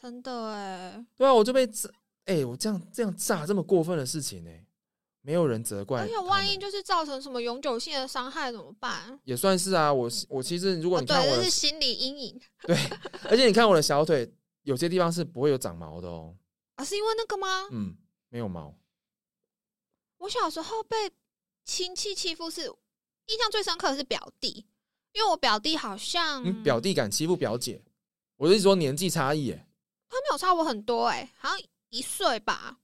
[0.00, 1.88] 真的哎，对啊，我就被炸，
[2.24, 4.50] 哎、我这样这样炸这么过分的事情呢、
[5.22, 9.20] 没有人责怪而且万一就是造成什么永久性的伤害怎么办？
[9.24, 12.76] 也算是啊，我我其实如果你看，我的，这是心理阴影对，
[13.28, 16.34] 而且你看我的小腿，有些地方是不会有长毛的哦，
[16.76, 17.68] 啊，是因为那个吗？
[17.70, 17.94] 嗯，
[18.28, 18.74] 没有毛，
[20.18, 20.96] 我小时候被
[21.64, 24.66] 亲戚欺负是印象最深刻的是表弟，
[25.12, 27.82] 因为我表弟好像你表弟敢欺负表姐，
[28.36, 29.66] 我是说年纪差异，哎，
[30.08, 32.78] 他没有差我很多哎、好像一岁吧。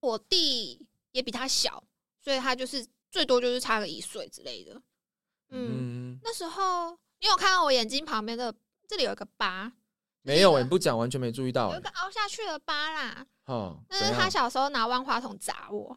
[0.00, 1.82] 我弟也比他小，
[2.20, 4.74] 所以他就是最多就是差个一岁之类的。
[5.50, 8.52] 嗯，嗯，那时候你有看到我眼睛旁边的
[8.88, 9.72] 这里有一个疤，
[10.22, 13.26] 没有、你不讲完全没注意到、欸有一，个凹下去的疤啦。
[13.46, 14.28] 哦，那是他？
[14.28, 15.96] 小时候拿万花筒砸我，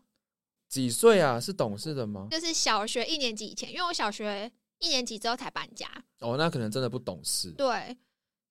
[0.69, 1.39] 几岁啊？
[1.39, 2.27] 是懂事的吗？
[2.29, 5.89] 就是小学一年级以前，因为我小学一年级之后才搬家。
[6.19, 7.49] 哦，那可能真的不懂事。
[7.51, 7.97] 对，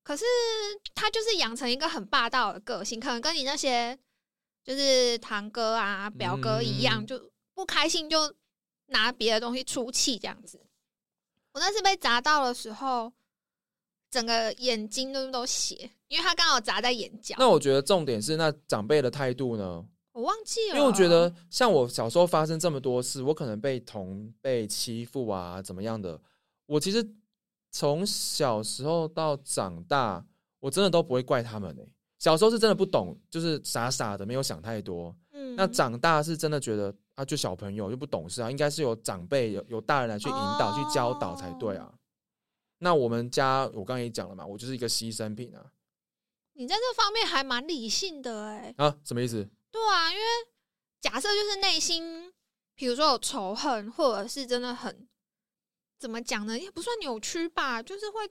[0.02, 0.24] 可是
[0.94, 3.96] 他就是养成一个很霸道的个性，可能跟你那些
[4.66, 8.34] 就是堂哥啊、表哥一样，嗯就不开心就
[8.86, 10.60] 拿别的东西出气这样子。
[11.52, 13.12] 我那次被砸到的时候，
[14.10, 17.36] 整个眼睛都都血，因为他刚好砸在眼角。
[17.38, 26.20] 那我觉得重点是那长辈的态度呢，我忘记了，因为我觉得像我小时候发生这么多事，我可能被同辈欺负啊，怎么样的，
[26.66, 27.08] 我其实
[27.70, 30.26] 从小时候到长大，
[30.60, 35.14] 我真的都不会怪他们诶、小时候是真的不懂，就是傻傻的，没有想太多。
[35.32, 41.92] 嗯，那长大是真的觉得啊，就小朋友就不懂事啊，应该是有长辈有有大人来去引导、哦去教导才对啊。
[42.78, 45.72] 那我们家我刚刚也讲了嘛，我就是一个牺牲品啊
[46.54, 49.46] 你在这方面还蛮理性的哎、啊，什么意思？
[49.70, 50.24] 对啊，因为
[51.02, 52.32] 假设就是内心，
[52.74, 55.06] 比如说有仇恨，或者是真的很
[55.98, 58.26] 怎么讲呢，也不算扭曲吧，就是会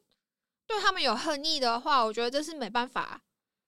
[0.65, 3.21] 对他们有恨意的话，我觉得这是没办法。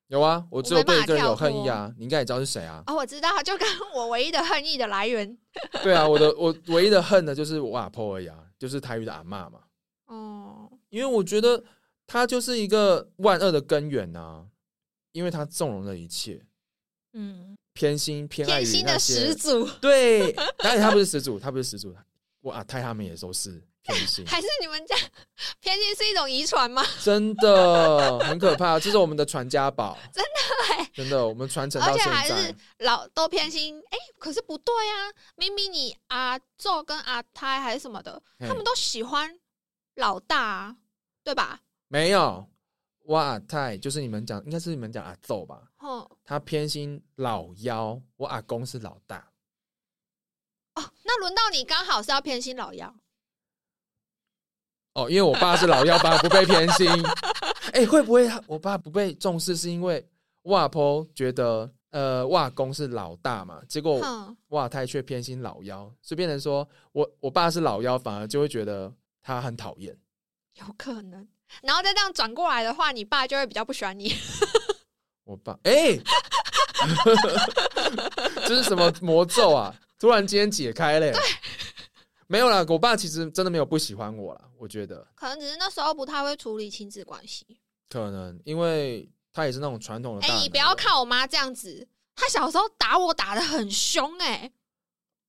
[0.08, 2.82] 有啊，我只有对一个人有恨意啊，你应该也知道是谁啊？
[2.88, 5.38] 哦，我知道， 就跟我唯一的恨意的来源。
[5.84, 9.60] 对啊，我的我唯一的恨的就是我阿婆而已啊，就是台语的阿嬷嘛，
[10.06, 11.62] 哦，因为我觉得
[12.06, 14.46] 他就是一个万恶的根源啊，
[15.12, 16.41] 因为他纵容了一切，
[17.13, 21.93] 嗯，偏心偏爱于偏心的那些始祖，对，当然他不是始祖，他不是始祖，
[22.39, 24.95] 我阿太他们也都是偏心，还是你们家
[25.60, 26.84] 偏心是一种遗传吗？
[27.04, 32.56] 真的很可怕，这是我们的传家宝， 真的欸真的，我们传承而到现且还是在。
[32.80, 35.12] 老都偏心，哎、可是不对啊！
[35.36, 39.39] 明明你阿宙跟阿胎还是什么的，他们都喜欢
[39.95, 40.78] 老大、啊，
[41.23, 41.60] 对吧？
[41.88, 42.47] 没有，
[43.04, 49.32] 我阿泰就是你们讲，应该是你们讲阿奏吧，哦，他偏心老幺，我阿公是老大，
[50.76, 52.93] 哦，那轮到你刚好是要偏心老幺，
[54.98, 56.90] 哦，因为我爸是老幺，爸不被偏心。
[57.72, 60.04] 哎、会不会他我爸不被重视，是因为
[60.44, 69.96] 外婆觉得呃外公是老大嘛，结果哼，外太却偏心老幺，所以变成说我我爸是老幺，反而就会觉得他很讨厌。
[70.56, 71.28] 有可能。
[71.62, 74.16] 然后再这样转过来的话，你爸就会比较不喜欢你。
[75.26, 75.96] 我爸哎，
[78.48, 79.76] 这是什么魔咒啊？
[80.00, 81.14] 突然间解开嘞。
[82.28, 87.46] 没有啦，我爸其实真的没有不喜欢我啦，我觉得可能只是那时候不太会处理亲子关系。
[87.90, 90.40] 可能因为他也是那种传统的哎。
[90.42, 94.52] 你不要看我妈这样子，她小时候打我打的很凶、哎，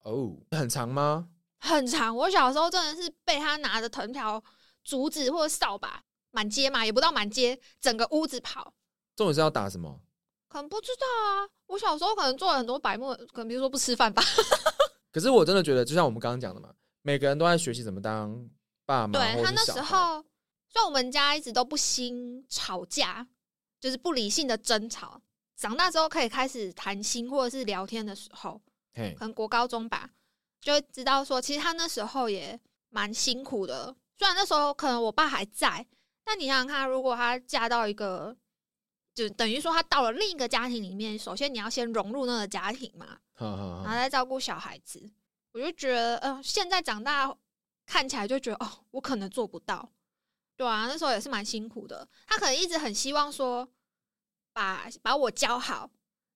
[0.02, 1.28] 哦，很长吗？
[1.58, 2.16] 很长。
[2.16, 4.42] 我小时候真的是被他拿着藤条、
[4.82, 8.74] 竹子或者扫把满街嘛，也不到满街，整个屋子跑。
[9.14, 10.00] 重点是要打什么？
[10.48, 14.22] 可能不知道啊，我小时候可能做了很多白目，可能比如说不吃饭吧。
[15.12, 18.48] 可是我真的觉得，就像我们刚刚讲的嘛，每个人都在学习怎么当
[18.84, 19.18] 爸妈。
[19.18, 20.22] 对他那时候，
[20.68, 23.26] 虽然我们家一直都不兴吵架，
[23.80, 25.20] 就是不理性的争吵。
[25.56, 28.60] 长大之后可以开始谈心或者是聊天的时候，
[28.94, 30.08] 嘿可，能国高中吧，
[30.60, 32.58] 就会知道说，其实他那时候也
[32.90, 33.96] 蛮辛苦的。
[34.16, 35.84] 虽然那时候可能我爸还在，
[36.24, 38.36] 但你想想看，如果他嫁到一个，
[39.14, 45.10] 就等于说他到了另一个家庭里面，首先你要先融入那个家庭嘛，好好然后好，再照顾小孩子。
[45.58, 47.36] 我就觉得，呃，现在长大
[47.86, 49.90] 看起来就觉得，哦，我可能做不到。
[50.56, 52.06] 对啊，那时候也是蛮辛苦的。
[52.26, 53.68] 他可能一直很希望说，
[54.52, 55.88] 把把我教好，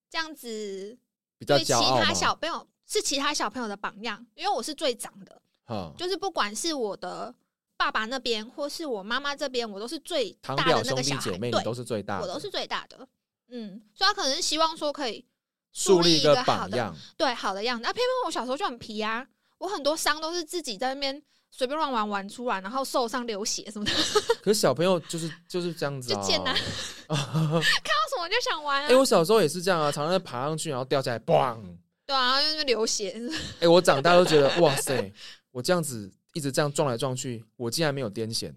[0.09, 0.97] 这样子
[1.37, 2.13] 比较对其他。
[2.13, 7.33] 小朋友是其他小朋友的榜样，因为我是最长的，哈，就是不管是我的
[7.75, 13.07] 爸爸那边或是我妈妈这边，我都是最大的那个小孩，对，都是最大的，我都是最大的。
[13.49, 15.25] 嗯，所以他可能是希望说可以
[15.73, 16.95] 树立一个榜样。
[17.17, 17.83] 对好的样子。
[17.83, 19.25] 那、偏偏我小时候就很皮啊，
[19.57, 23.91] 我很多伤都是自己在那边随便乱玩玩出来，然后受伤流血什么的，
[24.41, 26.21] 可是小朋友就是就是这样子啊。
[26.21, 26.53] 就贱啊
[27.07, 28.87] 看到什么就想玩啊。
[28.87, 31.57] 哎、我小时候也是这样啊，常常爬上去，然后掉下来，嘣！
[32.05, 33.19] 对啊，然后就是流血。
[33.59, 35.11] 哎、我长大都觉得，哇塞，
[35.51, 38.53] 我这样子一直这样撞来撞去，我竟然没有癫痫，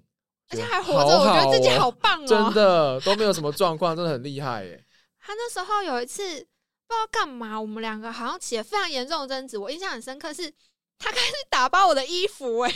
[0.50, 2.26] 而且还活着，我觉得自己好棒哦！
[2.26, 4.85] 真的都没有什么状况，真的很厉害耶。
[5.20, 6.44] 他那时候有一次
[6.88, 9.59] 不知道干嘛，我们两个好像起了非常严重的争执。
[9.59, 10.53] 我印象很深刻是，
[10.99, 12.75] 他开始打包我的衣服、欸，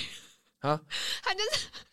[0.60, 0.80] 啊，
[1.22, 1.50] 他就是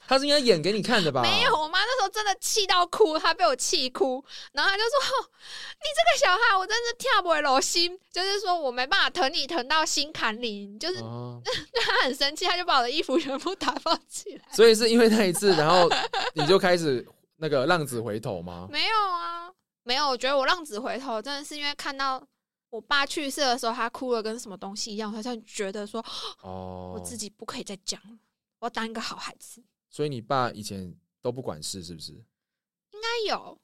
[0.08, 1.21] 他是应该演给你看的吧？
[1.21, 1.56] 没有。
[1.56, 5.30] 我妈那时候真的气到哭，她被我气哭，然后她就说：“哦
[5.77, 14.45] 你这个小孩，我真是跳不回楼心，就是说我没办法疼你疼到心坎里，就是哦， 对她很生气，她就把我的衣服全部打包起来。
[14.53, 15.89] 所以是因为那一次，然后
[16.34, 18.67] 你就开始那个浪子回头吗？
[18.71, 19.51] 没有啊，
[19.88, 20.08] 没有。
[20.08, 22.21] 我觉得我浪子回头，真的是因为看到
[22.69, 26.04] 我爸去世的时候，他哭了跟什么东西一样，好像觉得说，
[26.43, 28.17] 哦，我自己不可以再讲了，
[28.60, 29.63] 我要当一个好孩子。
[29.89, 32.12] 所以你爸以前都不管事，是不是？
[32.12, 33.58] 应该有，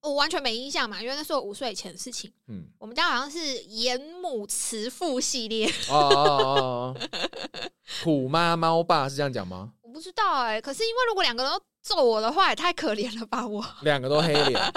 [0.00, 2.32] 我完全没印象嘛，因为那是我五岁以前的事情。
[2.46, 6.96] 嗯，我们家好像是严母慈父系列，哦哦哦哦，哦
[8.02, 9.74] 虎妈猫爸是这样讲吗？
[9.82, 14.72] 我不知道哎、可是因为如果两个人都揍我的话，也太可怜了吧我，两个都黑脸，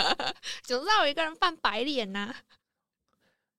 [0.63, 2.33] 总是要有一个人扮白脸呐、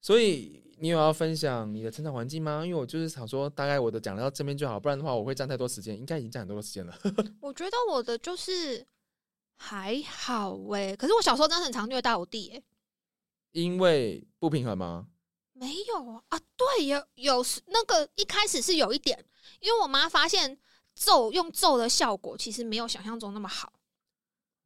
[0.00, 2.62] 所以你有要分享你的成长环境吗？
[2.64, 6.98] 因为我就是想说，大概我的讲到这边就好，不然的话我会占太多时间，应该已经占很多时间了。
[7.40, 8.86] 我觉得我的就是
[9.56, 12.62] 还好哎、可是我小时候真的很常虐待我弟哎、
[13.52, 15.06] 因为不平衡吗？
[15.52, 19.24] 没有啊啊，对，有有时那个一开始是有一点，
[19.60, 20.58] 因为我妈发现
[20.94, 23.72] 揍用揍的效果其实没有想象中那么好，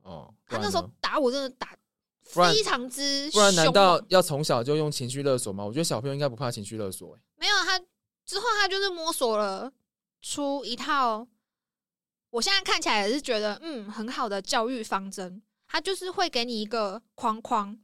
[0.03, 1.77] 哦，他那时候打我真的打
[2.23, 5.65] 非常之不然难道要从小就用情绪勒索吗？
[5.65, 7.21] 我觉得小朋友应该不怕情绪勒索、欸。
[7.37, 7.79] 没有他
[8.27, 9.73] 之后他就是摸索了
[10.21, 11.27] 出一套，
[12.31, 17.79] 我现在看起来也是觉得嗯很好的教育方针，他就是会给你一个框框，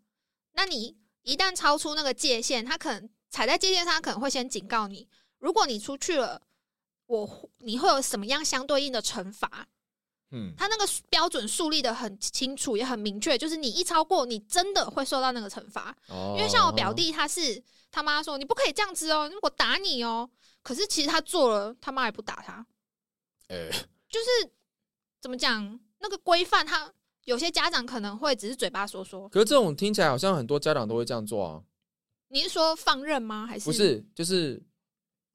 [0.53, 6.43] 那你一旦超出那个界限，他可能踩在界限上，他可能会先警告你，如果你出去了，
[7.07, 9.67] 我你会有什么样相对应的惩罚？
[10.31, 15.95] 嗯，他那个标准树立的很清楚，也很明确，就是你一超过，你真的会受到那个惩罚。
[16.09, 20.29] 哦因为像我表，弟，他是他妈说你不可以这样子哦，我打你哦。
[20.63, 22.67] 可是其实他做了，他妈也不打他，
[23.48, 23.69] 哎、
[24.09, 24.50] 就是
[25.21, 26.90] 怎么讲那个规范，他
[27.25, 29.29] 有些家长可能会只是嘴巴说说。
[29.29, 31.63] 可是这种听起来好像很多家长都会这样做啊，
[32.29, 33.46] 你是说放任吗？
[33.46, 33.73] 还是不？
[33.73, 34.05] 是？
[34.15, 34.61] 就是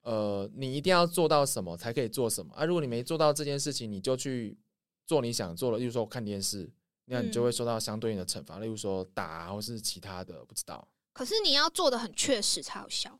[0.01, 2.65] 呃，你一定要做到什么才可以做什么啊？
[2.65, 4.57] 如果你没做到这件事情，你就去
[5.05, 6.69] 做你想做的，例如说看电视，
[7.05, 10.87] 那你就嗯会受到相对应的惩罚，例如说打啊或是其他的，不知道。
[11.13, 13.19] 可是你要做的很确实才有效。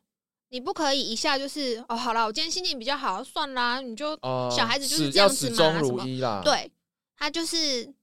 [0.52, 6.72] 你不可以一下就是哦，好了，我今天心情比较好，算啦，你就哦，小孩子就是这样子要始终嘛什么如一啦。，对
[7.16, 7.94] 他就是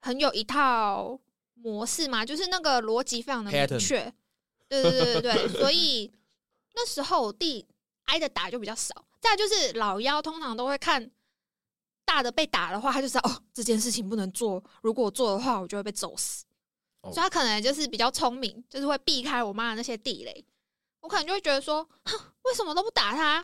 [0.00, 1.20] 很有一套
[1.54, 4.10] 模式嘛，就是那个逻辑非常的明确。
[4.66, 6.10] 对对对对对，所以
[6.74, 7.66] 那时候我弟
[8.12, 8.94] 挨的打就比较少。
[9.20, 11.10] 再来就是老妖通常都会看
[12.04, 16.44] 大的被打的话，他就知道哦这件事情不能做，如果我做的话，我就会被揍死。
[17.00, 20.44] 哦所以他可能就是比较聪明，就是会避开我妈的那些地雷。
[21.00, 23.40] 我可能就会觉得说，哼，为什么都不打他？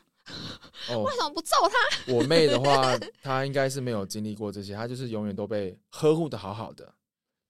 [0.91, 2.13] 哦 为，什么不揍他？
[2.13, 6.95] 我妹的话， 她应该是没有经历过这些，她就是永远都被呵护的好好的。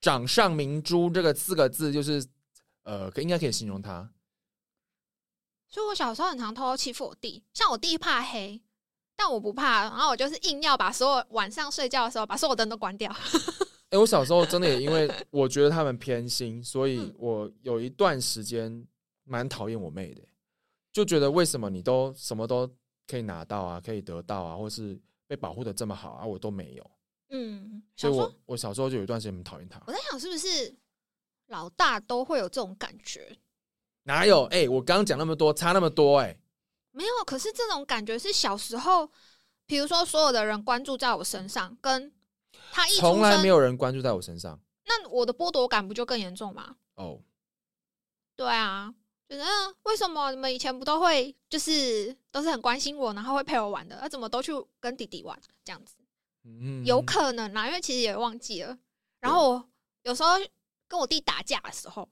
[0.01, 2.25] 掌上明珠这个四个字，就是
[2.85, 4.09] 呃，可应该可以形容她。
[5.69, 8.61] 所以我小时候很常偷偷欺负我弟，像我弟怕黑，
[9.15, 13.15] 但我不怕，然后我就是硬要把所有晚上睡觉的时候把所有灯都关掉。
[13.91, 18.87] 哎、我小时候真的也因为 我觉得他们偏心，所以嗯我有一段时间
[19.25, 20.23] 蛮讨厌我妹的，
[20.93, 22.71] 就觉得为什么你都什么都
[23.07, 26.91] 可以拿到啊，可以得到啊，或是被保护的这么好啊，我都没有，
[27.31, 29.83] 嗯，所以我我小时候就有一段时间很讨厌她。
[29.87, 30.75] 我在想是不是
[31.47, 33.37] 老大都会有这种感觉？
[34.09, 34.45] 哪有？
[34.47, 36.35] 哎、我刚刚讲那么多，差那么多、哎，
[36.93, 39.07] 没有，可是这种感觉是小时候，
[39.67, 42.11] 比如说所有的人关注在我身上，跟
[42.73, 44.59] 他一出从来没有人关注在我身上。
[44.87, 46.77] 那我的剥夺感不就更严重吗？
[46.95, 47.21] 哦，
[48.35, 48.95] 对啊，
[49.29, 55.97] 就是、嗯、为什么你们以前不都会就是都是很关心我，然后会陪我玩的，那、怎么都去跟弟弟玩这样子？
[56.45, 58.79] 嗯有可能啦，因为其实也忘记了。
[59.21, 59.69] 然后我
[60.05, 60.31] 有时候
[60.89, 62.09] 跟我弟打架的时候，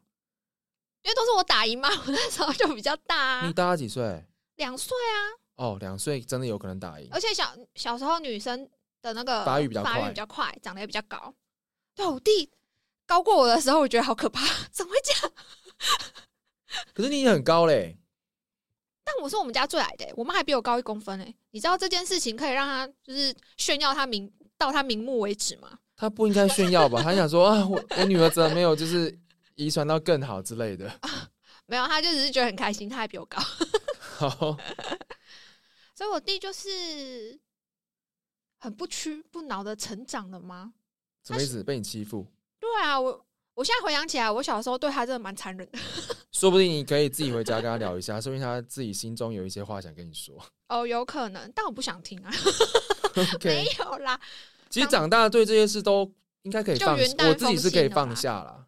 [1.07, 4.25] 因为都是我打赢嘛， 我那时候就比较大啊，你大他几岁？
[4.57, 5.19] 两岁啊，
[5.55, 7.09] 哦，两岁真的有可能打赢。
[7.13, 8.69] 而且小小时候女生
[9.01, 11.33] 的那个发育比较发育快比较快，长得也比较高。
[11.95, 12.51] 对我弟
[13.07, 14.41] 高过我的时候，我觉得好可怕，
[14.73, 15.33] 怎么会这样？
[16.93, 17.97] 可是你也很高嘞，
[19.05, 24.29] 但我是我们家最矮的欸、我妈还比我高一公分哎、你知道这件事情可以让她就是炫耀她名
[24.59, 25.79] 到她名目为止吗？
[25.97, 27.01] 她不应该炫耀吧？
[27.03, 29.17] 她想说啊，我我女儿怎么没有就是
[29.57, 30.91] 遗传到更好之类的。
[31.67, 33.39] 没有，他就只是觉得很开心，他还比我高，
[34.17, 34.29] 好，
[35.95, 37.39] 所以我弟就是
[38.59, 40.75] 很不屈不挠的成长了吗？
[41.25, 41.65] 什么意思？
[41.65, 42.25] 被你欺负？
[42.61, 45.79] 对啊，我我现在回想起来，我小时候对他真的蛮残忍的。
[46.31, 50.35] 说不定你可以自己回家跟他聊一下，说不定他自己心中有一些话想跟你说。
[50.69, 52.31] 哦，有可能，但我不想听啊。
[53.43, 54.21] 没有啦，
[54.69, 58.66] 其实长大对这些事都应该可以放我自己是可以放下啦。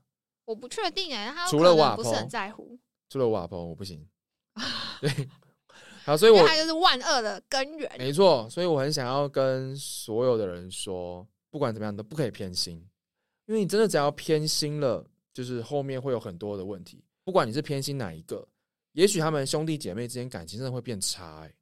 [0.48, 2.78] 我不确定哎、他除了可能瓦不是很在乎，
[3.10, 4.08] 除了瓦鹏，我不行。
[4.98, 5.28] 对，
[6.06, 7.92] 好，所以我因为他就是万恶的根源。
[7.98, 12.76] 没错，所以我很想要跟所有的人说，不管怎么样都不可以偏心，
[13.44, 17.04] 因为你真的只要偏心了，就是后面会有很多的问题。
[17.24, 18.48] 不管你是偏心哪一个，
[18.92, 21.54] 也许他们兄弟姐妹之间感情真的会变差、欸。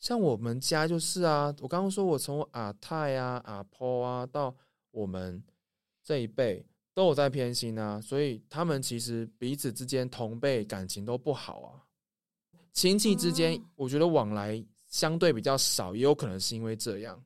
[0.00, 4.56] 像我们家就是啊，我刚刚说我从阿泰啊、阿婆啊到
[4.92, 5.44] 我们
[6.02, 6.64] 这一辈
[6.94, 11.82] 都有在偏心啊，所以他们其实彼此之间同辈感情都不好啊。
[12.72, 17.22] 亲戚之间哦，我觉得往来相对比较少，也有可能是因为这样，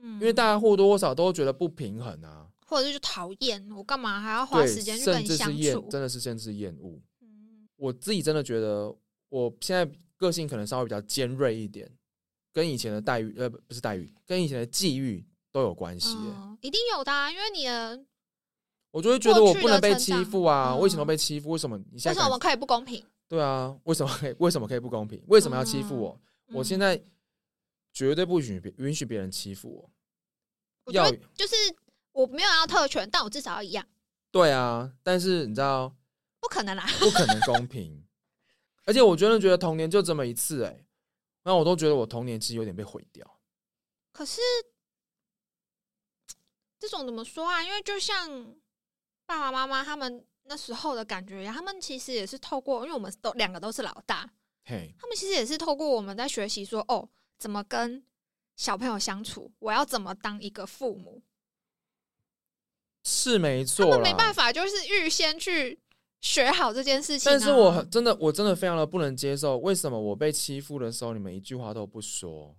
[0.00, 5.88] 嗯，因为大家或多或少都觉得不平衡啊，或者是就讨厌我干嘛还要花，时间去跟甚你相？
[5.88, 7.00] 真的是甚至厌恶。
[7.20, 8.92] 嗯我自己真的觉得，
[9.28, 11.88] 我现在个性可能稍微比较尖锐一点，
[12.52, 16.16] 跟以前的待遇，呃，不不是待遇，跟以前的际遇都有关系
[16.60, 18.04] 一定有的、啊，因为你的
[18.90, 20.72] 我就会觉得我不能被欺负啊！
[20.72, 23.04] 嗯我以前都被欺负，为什么你现在敢为什么我们可以不公平？
[23.28, 23.78] 对啊？
[23.84, 24.34] 为什么可以？
[24.38, 25.22] 为什么可以不公平？
[25.28, 26.20] 为什么要欺负我？
[26.52, 27.04] 我现在在
[27.92, 29.90] 绝对不允许别允许别人欺负我。
[30.84, 31.54] 我觉得要就是
[32.12, 33.86] 我没有要特权，但我至少要一样，
[34.30, 35.94] 对啊，但是你知道，
[36.40, 36.86] 不可能啦。
[36.98, 38.02] 不可能公平。
[38.86, 40.86] 而且我真的觉得童年就这么一次哎、
[41.42, 43.38] 那我都觉得我童年其实有点被毁掉。
[44.12, 44.40] 可是
[46.78, 47.62] 这种怎么说啊？
[47.62, 48.54] 因为就像
[49.28, 54.26] 爸爸妈妈他们那时候的感觉他们其实也是透过，因为我们都两个都是老大，
[54.64, 57.06] 嘿，他们其实也是透过我们在学习说，哦，
[57.38, 58.02] 怎么跟
[58.56, 61.20] 小朋友相处，我要怎么当一个父母。
[63.04, 65.78] 是没错他，们没办法，就是预先去
[66.22, 67.34] 学好这件事情、啊。
[67.34, 72.56] 但是我很真的，我真的非常的不能接受，为什么我被欺负的时候，你们一句话都不说？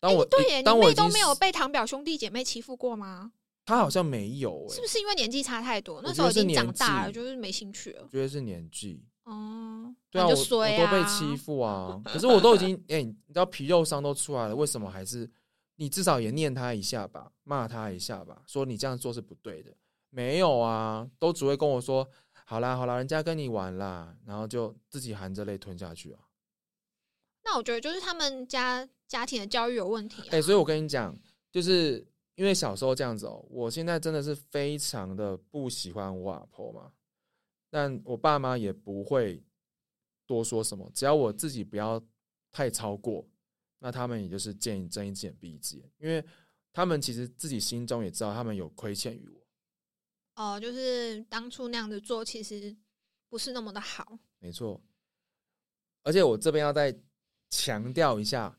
[0.00, 3.32] 当我、哎对耶，你们都没有被堂表兄弟姐妹欺负过吗？
[3.68, 6.00] 他好像没有哎、是不是因为年纪差太多？
[6.02, 8.08] 那时候已经长大了，就是没兴趣了我。
[8.08, 9.04] 觉得是年纪。
[9.24, 10.60] 哦，对啊，我都
[10.90, 15.30] 被啊欺负啊， 可是我都已经哎、你知道皮肉伤都出来了，为什么还是
[15.76, 19.70] 你至少也念他一下吧，骂他一下吧，说你这样做是不对的。
[20.08, 22.08] 没有啊，都只会跟我说
[22.46, 26.20] 好啦好啦，人家跟你玩啦，然后就自己含着泪吞下去啊。
[27.44, 30.28] 那我觉得就是他们家家庭的教育有问题、啊。
[30.30, 31.14] 哎、所以我跟你讲，
[31.52, 32.06] 就是
[32.38, 36.92] 因为小时候这样子哦、我现在真的是非常的不喜欢我阿婆嘛，
[37.68, 39.42] 但我爸妈也不会
[40.24, 42.00] 多说什么，只要我自己不要
[42.52, 43.28] 太超过，
[43.80, 46.24] 那他们也就是见一睁一只眼闭一只眼，因为
[46.72, 49.44] 他们其实自己心中也知道他们有亏欠于我，
[50.36, 52.76] 哦、就是当初那样子做，其实
[53.28, 54.16] 不是那么的好。
[54.38, 54.80] 没错。
[56.04, 56.96] 而且我这边要再
[57.50, 58.56] 强调一下，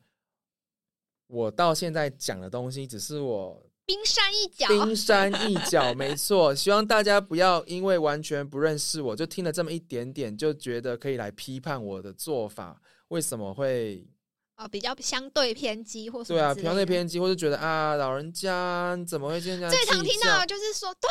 [1.28, 6.54] 我到现在讲的东西只是我冰山一角，冰山一角， 没错。
[6.54, 14.06] 希望大家不要因为完全不认识我，就听了这么一点点，就觉得可以来批判我的做法为什么会
[14.54, 19.72] 啊，比较相对偏激或是对啊，相对偏激，或是觉得啊，老人家怎么会这样？
[19.72, 21.10] 最常听到的就是说，对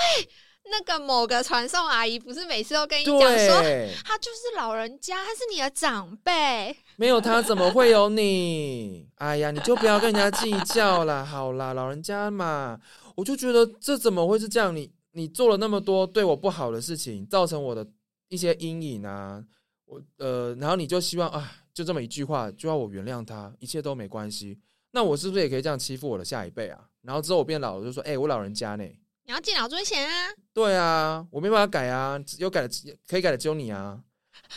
[0.71, 6.77] 那个某个传送阿姨，不是每次都跟你讲说，对，他就是老人家，他是你的长辈。
[6.97, 9.09] 没有他怎么会有你？
[9.17, 11.25] 哎呀，你就不要跟人家计较啦。
[11.27, 12.79] 好啦，老人家嘛，
[13.15, 14.75] 我就觉得这怎么会是这样？
[14.75, 17.87] 你你做了那么多对我不好的事情，造成我的
[18.29, 19.43] 一些阴影啊，
[19.87, 24.59] 我呃，然后你就希望啊，就这么一句话就要我原谅他，一切都没关系。
[24.93, 26.81] 那我是不是也可以这样欺负我的下一辈啊？
[27.03, 28.85] 然后之后我变老了就说，哎、我老人家呢？
[29.29, 30.33] 你要敬老尊贤啊！
[30.55, 34.03] 对啊，我没办法改啊，有改的可以改的只有你啊，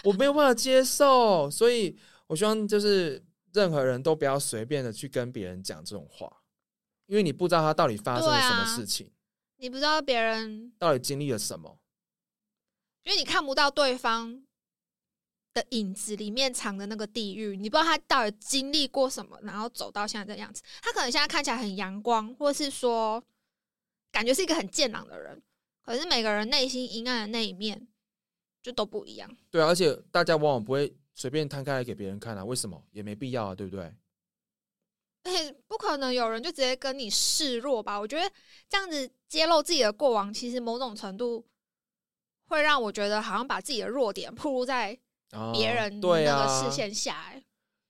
[0.05, 1.93] 我没有办法接受，所以
[2.27, 6.31] 我希望就是任何人都不要随便的去跟别人讲这种话，
[7.07, 9.11] 因为你不知道他到底发生了什么事情，
[9.57, 11.77] 你不知道别人，到底经历了什么。
[13.03, 14.41] 因为你看不到对方
[15.53, 20.61] 的影子里面藏的那个地狱，你不知道他到底经历过什么，然后走到现在这样子。
[20.81, 23.21] 他可能现在看起来很阳光，或是说
[24.11, 25.41] 感觉是一个很健朗的人，
[25.83, 27.87] 可是每个人内心阴暗的那一面
[28.61, 29.29] 就都不一样。
[29.49, 32.83] 对啊，而且大家往往不会随便摊开来给别人看啊，为什么？
[32.91, 33.85] 也没必要啊，对不对？
[35.23, 37.99] 而且不可能有人就直接跟你示弱吧？
[37.99, 38.31] 我觉得
[38.67, 41.45] 这样子揭露自己的过往，其实某种程度
[42.45, 44.97] 会让我觉得好像把自己的弱点暴露在
[45.29, 47.45] 啊，别人那个视线下、欸。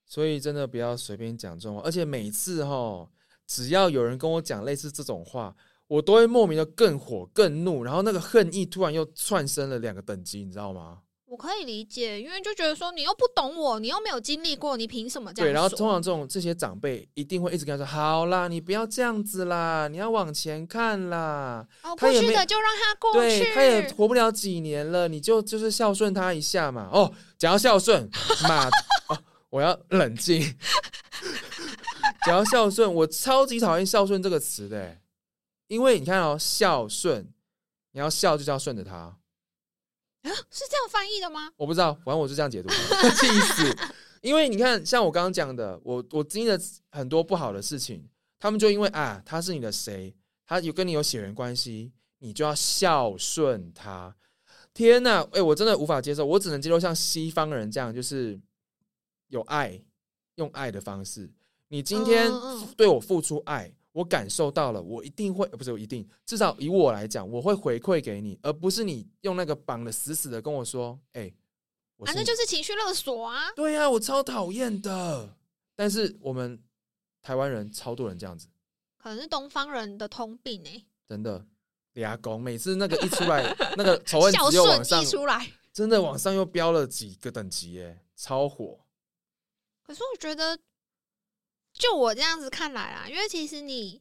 [0.05, 3.09] 所以真的不要随便讲这种话，而且每次哈，
[3.47, 5.55] 只要有人跟我讲类似这种话，
[5.91, 10.99] 我都会莫名的更火、更怒，然后那个恨意突然又窜升了两个等级，你知道吗？
[11.25, 21.67] 我可以理解，因为就觉得说你又不懂我，你又没有经历过，你凭什么这样对，然后通常这种这些长辈一定会一直跟他说：“好啦，你不要这样子啦，你要往前看啦。
[21.99, 23.53] 过去的就让他过对，去。
[23.53, 28.09] 他也活不了几年了，你就就是孝顺他一下嘛。”哦，讲到孝顺，
[28.47, 28.69] 妈
[29.09, 29.17] 哦，
[29.49, 30.41] 我要冷静。
[32.25, 35.01] 讲到孝顺，我超级讨厌孝顺这个词的欸，
[35.71, 37.25] 因为你看哦，孝顺，
[37.93, 38.93] 你要孝就是要顺着他。
[38.97, 39.17] 啊
[40.49, 41.49] 是这样翻译的吗？
[41.55, 42.67] 我不知道，反正我是这样解读，
[43.15, 43.73] 气死！
[44.21, 46.59] 因为你看，像我刚刚讲的，我我经历了
[46.91, 48.05] 很多不好的事情，
[48.37, 50.13] 他们就因为啊，他是你的谁，
[50.45, 54.13] 他有跟你有血缘关系，你就要孝顺他。
[54.73, 58.37] 天呐，哎、我真的无法接受，我只能接受像西方人这样，就是
[59.29, 59.81] 有爱，
[60.35, 61.31] 用爱的方式。
[61.69, 62.29] 你今天
[62.75, 71.31] 对我付出爱，我感受到了，我一定会，呃不是我一定，至少以我来讲，我会回馈给你，而不是你用那个绑的死死的跟我说，哎、
[71.97, 73.51] 我反正就是情绪勒索啊。
[73.55, 75.37] 对呀、我超讨厌的。
[75.75, 76.61] 但是我们
[77.21, 78.47] 台湾人超多人这样子，
[78.97, 81.43] 可能是东方人的通病哎、真的
[81.93, 85.51] 俩公，每次那个一出来， 那个仇恨孝值又往上顺溢，出来。
[85.73, 88.79] 真的往上又飙了几个等级耶，超火。
[89.81, 90.57] 可是我觉得，
[91.81, 93.99] 就我这样子看来啊，因为其实你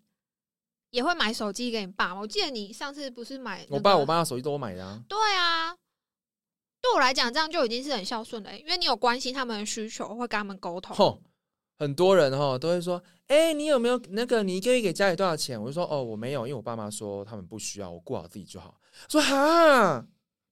[0.91, 2.21] 也会买手机给你爸嘛。
[2.21, 4.05] 我记得你上次不是买、我爸我。
[4.05, 5.75] 妈的手机都我买的啊，对啊，
[6.83, 10.95] 对我来讲，这样就已经是很孝顺了、因为你有关心他们的需求，会跟他们沟通。
[10.95, 11.23] 吼，
[11.79, 15.59] 很多人哈都会说，哎、你有没有那个你一个月给家里多少钱？
[15.59, 18.79] 我就说哦，我没有，因为我爸妈说他们不需要，我顾好自己就好。
[19.09, 20.07] 说哈，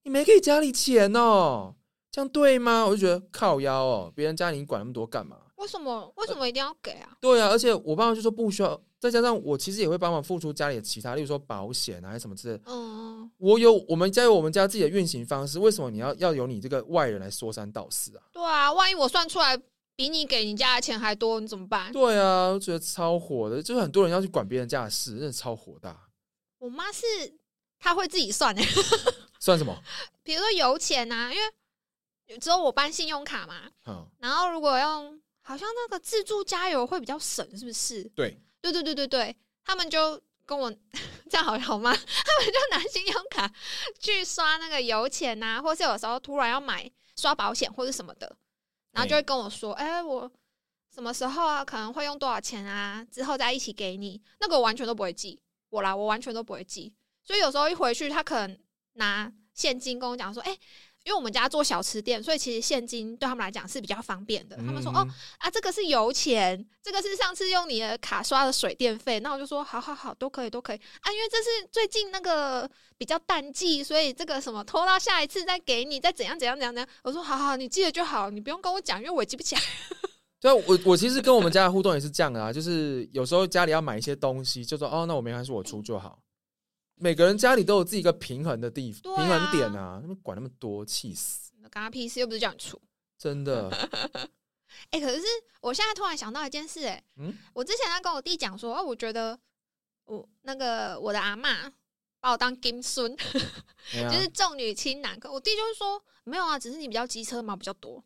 [0.04, 1.74] 你没给家里钱哦，
[2.10, 2.86] 这样对吗？
[2.86, 5.36] 我就觉得靠腰哦，别人家里你管那么多干嘛？
[5.58, 6.12] 为什么？
[6.16, 7.16] 为什么一定要给啊？
[7.20, 12.62] 对啊，而且我爸爸就说不需要，再加上我其实也会帮忙付出家里的其他，例如说保险啊，什么之类的。
[12.66, 18.22] 嗯，我有我们家有我们家自己的运行方式，为什么你要要由你这个外人来说三道四啊？
[18.32, 19.60] 对啊，万一我算出来
[19.96, 21.92] 比你给你家的钱还多，你怎么办？
[21.92, 26.08] 对啊，我觉得超火的，就是很多人要去管别人家的事，真的超火大。
[26.58, 27.04] 我妈是
[27.80, 28.62] 她会自己算的、
[29.40, 29.76] 算什么？
[30.22, 38.04] 比如说油钱啊，因为只有我办信用卡嘛，嗯，然后如果用好像那个自助加油会比较省，是不是？
[38.14, 39.34] 对，对对对对对，
[39.64, 40.70] 他们就跟我
[41.30, 41.90] 这样好好吗？
[41.96, 43.50] 他们就拿信用卡
[43.98, 48.36] 去刷那个油钱呐、或是有时候突然要买刷保险或者什么的，
[48.92, 50.30] 然后就会跟我说：“哎、我
[50.94, 55.40] 什么时候啊可能会用多少钱啊，之后再一起给你。”那个我完全都不会记，
[55.70, 56.92] 我啦，我完全都不会记。
[57.24, 58.58] 所以有时候一回去，他可能
[58.94, 60.58] 拿现金跟我讲说：“哎、
[61.04, 64.56] 因为我们家做小吃店，所以其实现金对他们来讲是比较方便的。
[64.56, 69.18] 他们说：“哦，嗯，啊，这个是油钱，这个是上次用你的卡刷的水电费。
[69.20, 72.68] 那我就说好好好，都可以都可以啊，因为这是最近那个
[72.98, 76.88] 比较淡季，所以这个什么拖到下一次再给你，再怎样怎样怎样怎样。
[77.02, 79.62] 我说好好，你记得就好，你不用跟我讲，因为我记不起来。
[80.40, 86.18] 对啊，我我其实跟我们家的互动也是这样的啊，就是有时候家里要买一些东西，就说哦，那我没关系，我出就好。
[87.00, 92.80] 每个人家里都有自己一个平衡的地方啊平衡点啊，他们管那么多，气死，干他屁事，又不是叫你出。
[93.18, 93.70] 真的。
[94.90, 95.22] 哎、可是
[95.60, 99.38] 我现在突然想到一件事、哎，嗯我之前在跟我弟讲说，哦，我觉得
[100.04, 101.70] 我那个我的阿嬷
[102.20, 103.16] 把我当金孙，
[103.92, 105.18] 就是重女轻男。
[105.18, 108.02] 可我弟就是说，没有啊，只是你比较机车嘛比较多。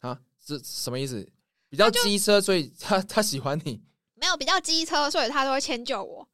[0.00, 1.28] 啊，这什么意思？
[1.68, 3.82] 比较机车，所以他他喜欢你
[4.14, 6.26] 没有比较机车，所以他都会迁就我。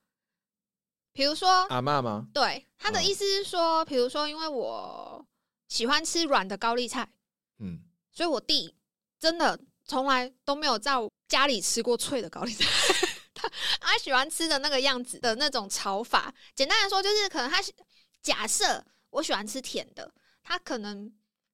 [1.20, 2.26] 比如说，阿嬷吗？
[2.32, 5.22] 对他的哦意思是说，比如说，因为我
[5.68, 7.06] 喜欢吃软的高丽菜，
[7.58, 7.78] 嗯，
[8.10, 8.74] 所以我弟
[9.18, 10.94] 真的从来都没有在
[11.28, 12.64] 家里吃过脆的高丽菜。
[13.34, 13.46] 他
[13.78, 17.70] 他喜欢吃的那个样子的那种炒法，简单来说就是可能他喜
[18.22, 20.10] 假设我喜欢吃甜的，
[20.42, 21.12] 他可能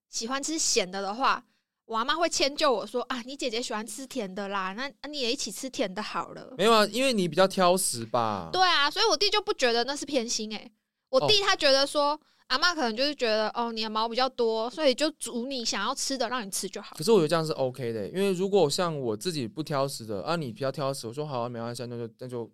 [0.08, 1.44] 喜欢吃咸的的话，
[1.86, 6.52] 我阿妈会迁就我说啊，你姐姐喜欢吃甜的啦，那那你也一起吃甜的好了。
[6.58, 8.50] 没有啊，因为你比较挑食吧？
[8.52, 10.70] 对啊，所以我弟就不觉得那是偏心诶、
[11.08, 17.04] 我弟他觉得说、阿妈可能就是觉得哦，你的毛比较多，所以就煮你想要吃的让你吃就好可。
[17.04, 22.50] 是我觉得这样是 OK 的，因为如果像我自己不挑食的啊，你比较挑食，我说好啊，没关系啊，那就那就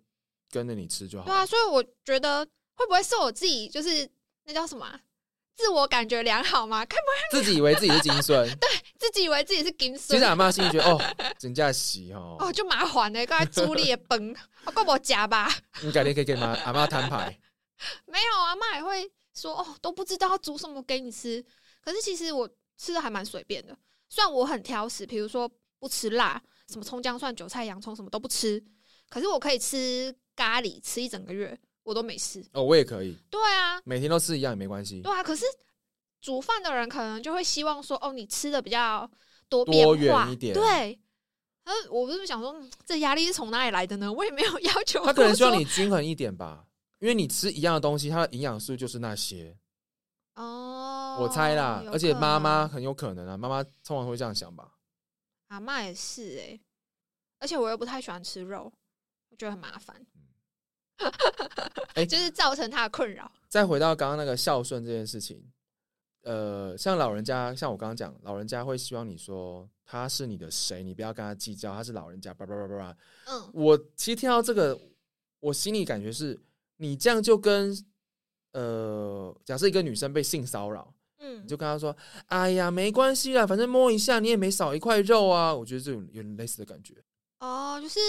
[0.51, 1.25] 跟着你吃就好。
[1.25, 4.07] 对啊，所以我觉得会不会是我自己就是
[4.45, 4.99] 那叫什么啊、
[5.55, 6.85] 自我感觉良好吗？
[6.85, 6.99] 看
[7.31, 8.49] 不自己以为自己是金孙，
[8.99, 10.99] 自己以为自己是金其孙实，阿妈心里觉得哦，
[11.41, 14.35] 人家洗哦，哦就麻烦呢、刚才猪裂崩，
[14.65, 15.53] 我 够我夹吧？
[15.81, 17.37] 你改天可以跟妈阿妈摊牌。
[18.05, 21.43] 没有，阿妈也会说哦，都不知道要煮什么给你吃。
[21.81, 23.77] 可是其实我吃的还蛮随便的，
[24.09, 25.49] 虽然我很挑食，比如说
[25.79, 28.63] 不吃辣，什么葱姜蒜韭菜洋葱什么都不吃，
[29.09, 32.43] 可是我可以吃咖喱吃一整个月，我都没事。
[32.53, 35.01] 哦，我也可以，对啊，每天都吃一样也没关系。
[35.01, 35.45] 对啊，可是
[36.21, 39.09] 煮饭的人可能就会希望说，哦，你吃的比较
[39.49, 40.99] 多多变一点对。
[41.65, 44.11] 呃，我不是想说，嗯这压力是从哪里来的呢？
[44.11, 45.01] 我也没有要求。
[45.05, 46.65] 他可能希望你均衡一点吧，
[46.99, 49.57] 因为你吃一样的东西，它的营养素就是那些。
[50.35, 54.73] 哦，我猜啦，而且妈妈很有可能啊，妈妈通常会这样想吧。
[55.47, 56.59] 阿妈也是哎、
[57.39, 58.69] 而且我又不太喜欢吃肉，
[59.29, 60.05] 我觉得很麻烦，
[61.95, 63.31] 哎 就是造成他的困扰。
[63.47, 65.43] 再回到刚刚那个孝顺这件事情，
[66.23, 72.97] 呃，像老人家，像我刚刚讲，老人家会希望你说他是你的谁，你不要跟他计较，他是老人家，叭叭叭叭叭。
[73.27, 74.79] 嗯，我其实听到这个，
[75.39, 76.39] 我心里感觉是，
[76.77, 77.75] 你这样就跟
[78.53, 81.95] 呃，假设一个女生被性骚扰，嗯你就跟他说，
[82.27, 85.53] 哎呀，没关系啦，反正摸一下你也没少一块肉啊。
[85.53, 86.95] 我觉得这种有点类似的感觉。
[87.39, 87.99] 哦，就是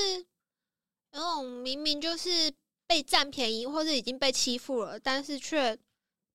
[1.12, 2.52] 那种明明就是
[2.86, 5.74] 被占便宜或者已经被欺负了，但是却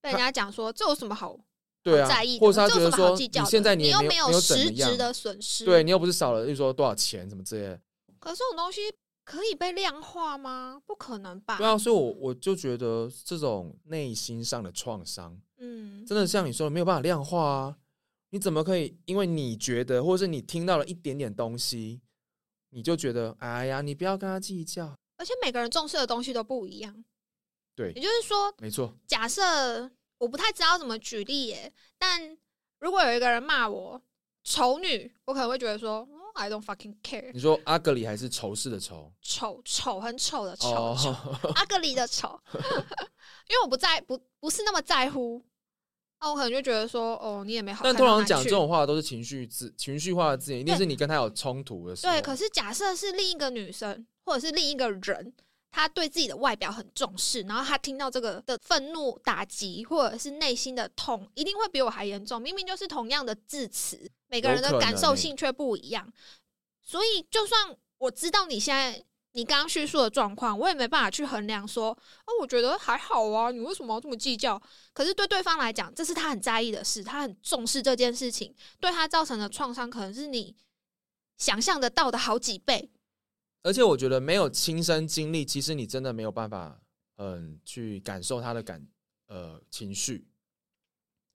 [0.01, 1.37] 被人家讲说这有什么好
[1.83, 2.45] 对啊在意，的？
[2.45, 3.49] 或者是他这有什么觉得说好计较的？
[3.49, 7.79] 现在也你又没没有没有怎么样实质的损失，对你又不是少了，例如说多少钱什么之类的。
[8.19, 8.81] 可是这种东西
[9.23, 10.81] 可以被量化吗？
[10.85, 11.57] 不可能吧？
[11.57, 17.77] 对啊，所以我我就觉得这种内心上的创伤，嗯，真的像你说的没有办法量化啊。
[18.31, 22.01] 你怎么可以因为你觉得，或者是你听到了一点点东西，
[22.71, 24.98] 你就觉得哎呀，你不要跟他计较。
[25.19, 27.03] 而且每个人重视的东西都不一样。
[27.75, 32.37] 对也就是说，没错，假设我不太知道怎么举例耶，但
[32.79, 34.01] 如果有一个人骂我
[34.43, 39.13] 丑女，我可能会觉得说、哦、，I don't fucking care，你说阿格里还是仇视的仇？
[39.21, 40.95] 丑丑很丑的丑，
[41.55, 42.37] 阿格里的丑，
[43.47, 45.41] 因为我不在不不是那么在乎，
[46.19, 52.11] 那我可能就觉得说，哦，你也没好但通常讲这种话都是情绪字情绪化的字眼，一定是你跟他有冲突的时候。
[52.11, 55.33] 对，可是假设是另一个女生或者是另一个人，
[55.71, 62.39] 他对自己的外表很重视，然后他听到这个的愤怒打击或者是内心的痛，一定会比我还严重。
[62.39, 66.07] 明明就是同样的字词，每个人的感受性却不一样。
[66.83, 74.61] 所以，就算我知道你现在你刚刚叙述的状况，我也没办法去衡量说，哦，我觉得还好啊，你为什么要这么计较？
[74.93, 80.55] 可是对对方来讲，这是他很在意的事，他很重视这件事情，对他造成的创伤可能是你
[81.39, 82.91] 想象得到的好几倍。
[83.63, 86.79] 而且我觉得没有亲身经历，其实你真的没有办法
[87.17, 88.85] 嗯去感受他的感
[89.27, 90.25] 呃情绪。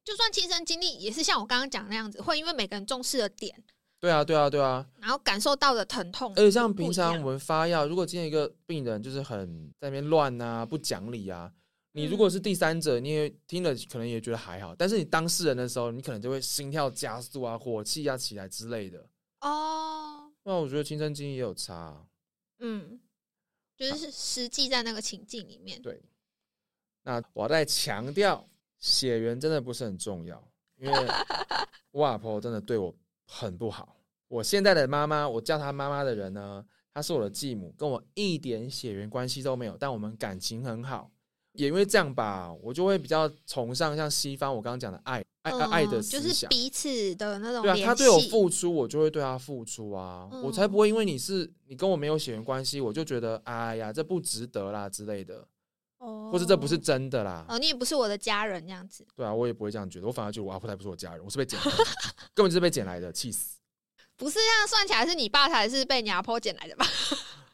[0.04, 3.64] 就算亲身经历，也是像我刚刚讲那样子，会因为每个人重视的点，
[4.00, 4.86] 对啊，对啊，对啊。
[5.00, 6.30] 然后感受到的疼痛。
[6.32, 11.50] 而且像平常我们发药，如果今天一个病人就是很在那边乱啊、不讲理啊，
[11.92, 19.08] 你如果是第三者，你也听了可能也觉得还好，但是你当事人的时候，你可能就会心跳加速啊、火气啊起来之类的。
[19.40, 22.06] 哦，那我觉得亲身经历也有差。
[22.58, 23.00] 嗯，
[23.76, 25.80] 就是实际在那个情境里面。
[25.82, 26.02] 对。
[27.02, 28.48] 那我在强调。
[28.80, 30.46] 血缘真的不是很重要，
[30.76, 30.92] 因为
[31.90, 32.94] 我阿婆真的对我
[33.26, 33.96] 很不好。
[34.28, 41.10] 我现在的妈妈，我叫她妈妈的人呢，她是我的继母，跟我一点血缘关系都没有，但我们感情很好。
[41.54, 47.62] 也因为这样吧，我就会比较崇尚像西方我刚刚讲的爱爱爱的思想，就是彼此的那种。
[47.62, 55.46] 对啊，他对我付出，我就会对他付出啊，我才不会因为你是你跟我没有血缘关系，我就觉得哎呀这不值得啦之类的。
[55.98, 57.46] 哦或者这不是真的啦？
[57.48, 59.06] 哦，你也不是我的家人，这样子。
[59.14, 60.06] 对啊，我也不会这样觉得。
[60.06, 61.76] 我反而觉得我阿婆才不是我家人，我是被捡来的，
[62.34, 63.58] 根本就是被捡来的，气死！
[64.16, 66.86] 不是这样算起来，是你爸才是被你阿婆捡来的吧？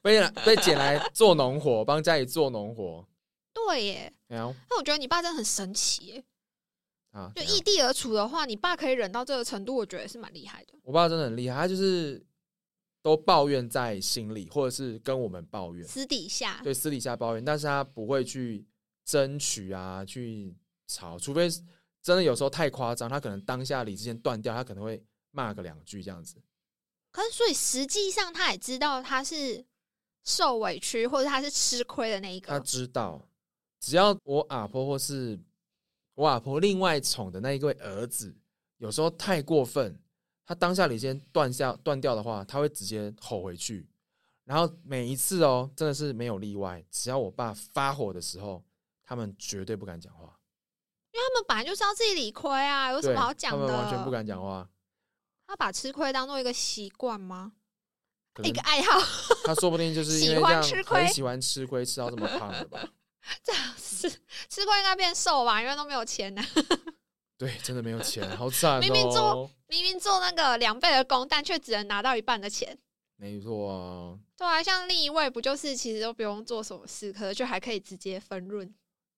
[0.03, 3.07] 被被捡来做农活，帮家里做农活。
[3.53, 4.13] 对耶。
[4.29, 6.25] 那我觉得你爸真的很神奇耶。
[7.11, 10.75] 啊，就异地而处的话，你爸可以忍到这个程度，我觉得是蛮厉害的。
[10.83, 12.25] 我爸真的很厉害，他就是。
[13.03, 18.69] 都抱怨在心里，或者是跟我们抱怨，私底下对私底下抱怨，但是他不会去
[19.07, 20.55] 争取啊，去
[20.87, 21.49] 吵，除非
[22.03, 26.37] 真的有时候太夸张，他可能当下理智线断掉，他可能会骂个两句这样子。
[27.11, 29.65] 可是，所以实际上他也知道他是
[30.23, 32.49] 受委屈，或者他是吃亏的那一个。
[32.49, 33.27] 他知道，
[33.81, 35.39] 只要我阿婆或是
[36.14, 38.37] 我阿婆另外宠的那一位儿子，
[38.76, 39.99] 有时候太过分。
[40.47, 43.89] 他当下你先断下断掉的话，他会直接吼回去。
[44.45, 48.64] 然后每一次哦，真的是没有例外，只要我爸发火的时候，
[49.05, 50.24] 他们绝对不敢讲话，
[51.12, 53.66] 因为他们本来就是要自己理亏啊，有什么好讲的？
[53.68, 54.68] 他们完全不敢讲话。
[55.47, 57.53] 他把吃亏当做一个习惯吗？
[58.43, 58.99] 一个爱好？
[59.45, 62.81] 他说不定就是因为这样 很喜欢吃亏，吃到这么胖的吧？
[63.45, 64.09] 这样吃
[64.49, 65.61] 吃亏应该变瘦吧？
[65.62, 66.43] 因为都没有钱呢。
[67.39, 68.81] 对，真的没有钱，好惨哦！
[68.81, 72.77] 明明做明明做那个两倍的工，但却只能拿到一半的钱。
[73.16, 74.18] 没错啊。
[74.37, 78.75] 对啊，像另一位不就是其实都不用做什么事，可是却还可以直接分润，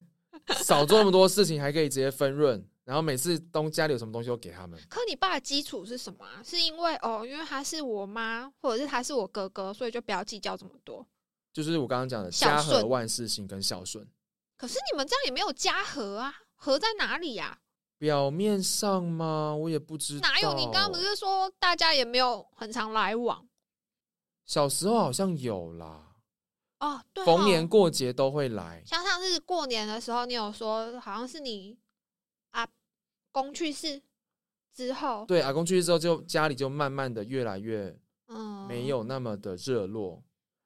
[0.64, 4.80] 少做那么多事情还可以直接分润，然后每次东家里有什么东西都给他们。
[4.88, 6.24] 可你爸的基础是什么？
[6.44, 11.04] 是因为哦，因为他是我妈，或者是他是我哥哥，所以就不要计较这么多。
[11.52, 14.06] 就是我刚刚讲的家和万事兴跟孝顺。
[14.56, 17.58] 可是你们这样也没有家和啊，和在哪里呀？
[17.98, 19.54] 表面上吗？
[19.54, 20.28] 我也不知道。
[20.28, 20.54] 哪有？
[20.54, 23.46] 你刚刚不是说大家也没有很常来往？
[24.44, 26.14] 小时候好像有啦。
[26.80, 28.82] 哦，对，逢年过节都会来。
[28.84, 31.78] 像上次过年的时候，你有说好像是你
[32.50, 32.66] 阿
[33.30, 34.02] 公去世
[34.74, 37.96] 之后，对，阿公去世之后，就家里就慢慢的越来越
[38.26, 40.22] 嗯没有那么的热络。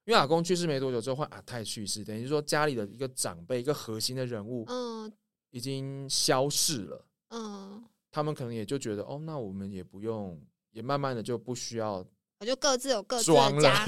[0.07, 5.13] 因为阿公去世没多久之后换阿太去世，等于说家里的一个长辈、一个核心的人物，嗯，
[5.51, 7.05] 已经消逝了。
[7.31, 10.41] 嗯，他们可能也就觉得哦，那我们也不用，
[10.71, 12.07] 也慢慢的就不需要，
[12.39, 13.85] 我就各自有各自的家，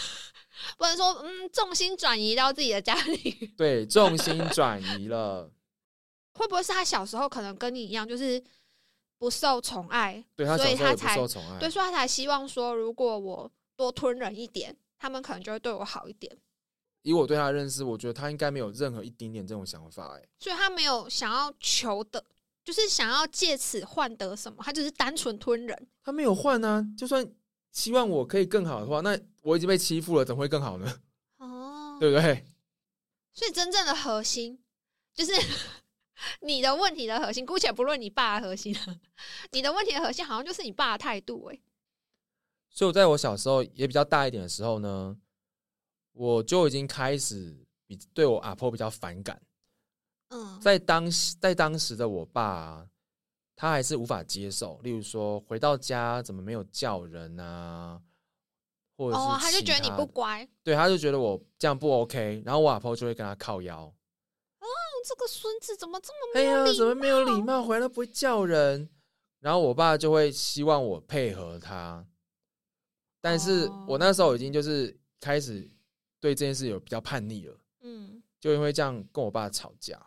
[0.76, 3.54] 不能说嗯，重心转移到自己的家里。
[3.56, 5.50] 对，重心转移了，
[6.34, 8.42] 会不会是他小时候可能跟你一样，就是
[9.16, 16.36] 不受宠爱，对他所以他才受宠爱，对，所以他才希望说，如果我多吞忍一点，他们可能就会对我好一点。
[17.02, 22.24] 以我对他的认识，我觉得他应该没有任何一丁点这种想法，哎，所以他没有想要求的。
[22.64, 24.60] 就是想要借此换得什么？
[24.60, 25.88] 他只是单纯吞人。
[26.02, 26.84] 他没有换啊！
[26.98, 27.24] 就算
[27.70, 31.00] 希望我可以更好的话，那我已经被欺负了，怎么会更好呢？
[31.38, 32.44] 哦，对不对？
[33.32, 34.58] 所以真正的核心
[35.14, 35.32] 就是
[36.42, 37.46] 你的问题的核心。
[37.46, 38.76] 姑且不论你爸的核心，
[39.52, 41.44] 你的问题的核心好像就是你爸的态度。
[41.44, 41.60] 哎，
[42.76, 45.16] 所以我在我小时候也比较大一点的时候呢，
[46.12, 47.56] 我就已经开始
[47.86, 49.40] 比对我阿婆比较反感。
[50.28, 52.86] 嗯，在当时，在当时的我爸，
[53.54, 54.78] 他还是无法接受。
[54.82, 57.98] 例如说，回到家怎么没有叫人啊？
[58.98, 62.42] 或者是他就觉得你不乖，对，他就觉得我这样不 OK。
[62.44, 63.84] 然后我阿婆就会跟他靠腰。
[63.84, 64.66] 哦，
[65.08, 66.76] 这个孙子怎么这么没有礼貌？
[66.76, 67.64] 怎么没有礼貌？
[67.64, 68.90] 回来不会叫人。
[69.40, 72.04] 然后我爸就会希望我配合他，
[73.28, 75.68] 但是我那时候已经就是开始
[76.20, 77.58] 对这件事有比较叛逆了。
[77.80, 80.00] 嗯，就因为这样跟我爸吵架。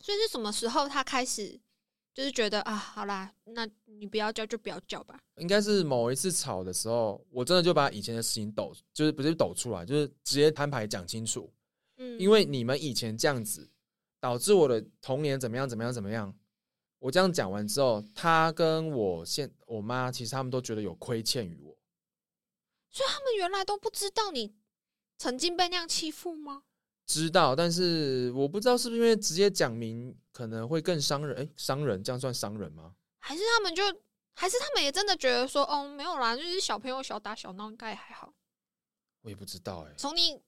[0.00, 1.60] 所以是什么时候他开始
[2.14, 5.20] 就是觉得啊，好啦，那你不要叫就不要叫吧。
[5.36, 11.52] 应该是某一次吵的时候，我真的就把以前的事情抖，就是不是抖出来，就是直接摊牌讲清楚。
[11.98, 13.68] 嗯，因为你们以前这样子，
[14.18, 16.34] 导致我的童年怎么样怎么样怎么样。
[16.98, 21.76] 我这样讲完之后，他跟我现我妈其实他们都觉得有亏欠于我。
[22.90, 24.54] 所以他们原来都不知道你
[25.16, 26.62] 曾经被那样欺负吗？
[27.06, 31.36] 知道，但是我不知道是不是因为直接讲明可能会更伤人。
[31.38, 32.94] 哎，伤人这样算伤人吗？
[33.18, 33.82] 还是他们就，
[34.34, 38.32] 还是他们也真的觉得说，哦，没有啦，就是小朋友小打小闹，应该还好。
[39.22, 40.40] 我也不知道哎、从你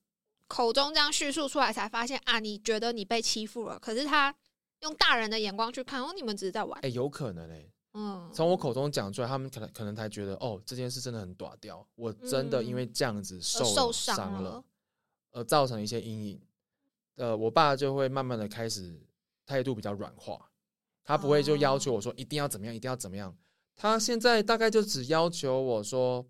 [0.48, 4.34] 口中这样叙述出来，才发现啊，你觉得你被欺负了，可是他
[4.82, 6.88] 用大人的眼光去看，哦，你们只是在玩哎、。
[6.88, 14.64] 有可能哎、嗯，从我口中讲出来，他们可能可能才觉得哦，这件事真的很短掉，我真的因为这样子受受伤伤了。
[15.32, 16.40] 而造成一些阴影。
[17.14, 19.00] 呃，我爸就会慢慢的开始
[19.46, 20.50] 态度比较软化，
[21.04, 23.36] 他不会就要求我说一定要怎么样，一定要怎么样。
[23.76, 26.26] 他现在大概就只要求我说，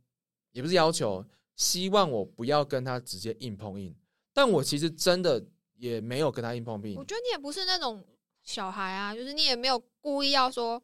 [0.52, 1.24] 也不是要求，
[1.56, 3.96] 希望我不要跟他直接硬碰硬。
[4.34, 5.42] 但我其实真的
[5.76, 8.04] 也没有跟他硬碰硬我，觉得你也不是那种
[8.50, 10.82] 小孩啊，就是你也没有故意要说，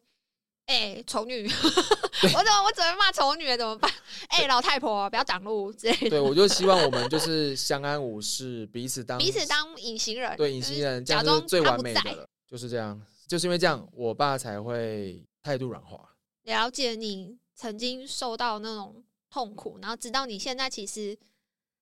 [0.67, 3.91] 哎、丑女， 我怎么我只会骂丑女怎么办？
[4.29, 16.09] 哎、老太婆不要挡路之类的，对我就希望我们就是相安无事，彼此当彼此当隐形人，对隐形人，这假样就是最装他不在完美的了，就是这样，就是因为这样，我爸才会态度软化。
[16.43, 21.17] 了解你曾经受到那种痛苦，然后直到你现在其实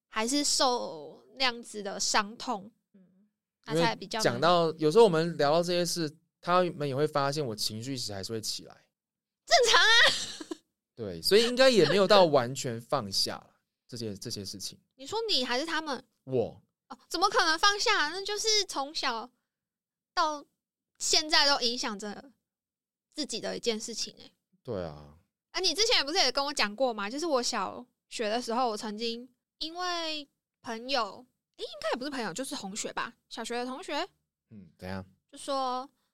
[0.10, 2.72] 还是受那样子的伤痛，
[3.68, 8.86] 因为讲到有时候我们聊到这些事，他们也会发现我情绪一直还是会起来。
[9.46, 10.58] 正常啊。
[10.96, 13.50] 对，所以应该也没有到完全放下了
[13.88, 14.80] 这些这些事情。
[14.96, 16.98] 你说你还是他们我哦？
[17.10, 18.10] 怎么可能放下？
[18.10, 19.30] 那就是从小
[20.14, 20.46] 到
[20.98, 22.32] 现在都影响着
[23.14, 24.32] 自己的一件事情哎、
[24.64, 25.18] 对啊，
[25.52, 27.10] 啊，你之前也不是也跟我讲过吗？
[27.10, 30.28] 就是我小学的时候，我曾经因为
[30.62, 31.26] 朋友，
[31.58, 33.96] 诶、应该也不是朋友，就是同学吧，小学的同学
[34.52, 35.04] 嗯，怎样？
[35.32, 35.56] 就说：“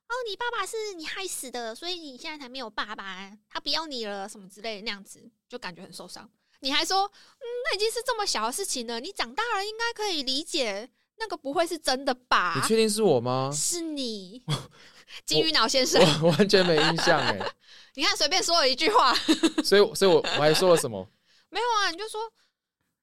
[0.08, 6.30] 哦，你爸爸是你害死的，所以你现在才没有爸爸，他不要你了，什么之类的那样子，就感觉很受伤。
[6.60, 12.54] 你还说，嗯，那已经是这么小的事情了，你长大了应该可以理解，那个不会是真的吧？
[12.56, 13.50] 你确定是我吗？
[13.56, 14.44] 是你，
[15.26, 16.00] 金鱼脑先生。
[16.22, 17.40] 我完全没印象哎，
[17.96, 19.14] 你看，随便说了一句话，
[19.64, 21.08] 所以所以我我还说了什么？
[21.50, 22.32] 没有啊，你就说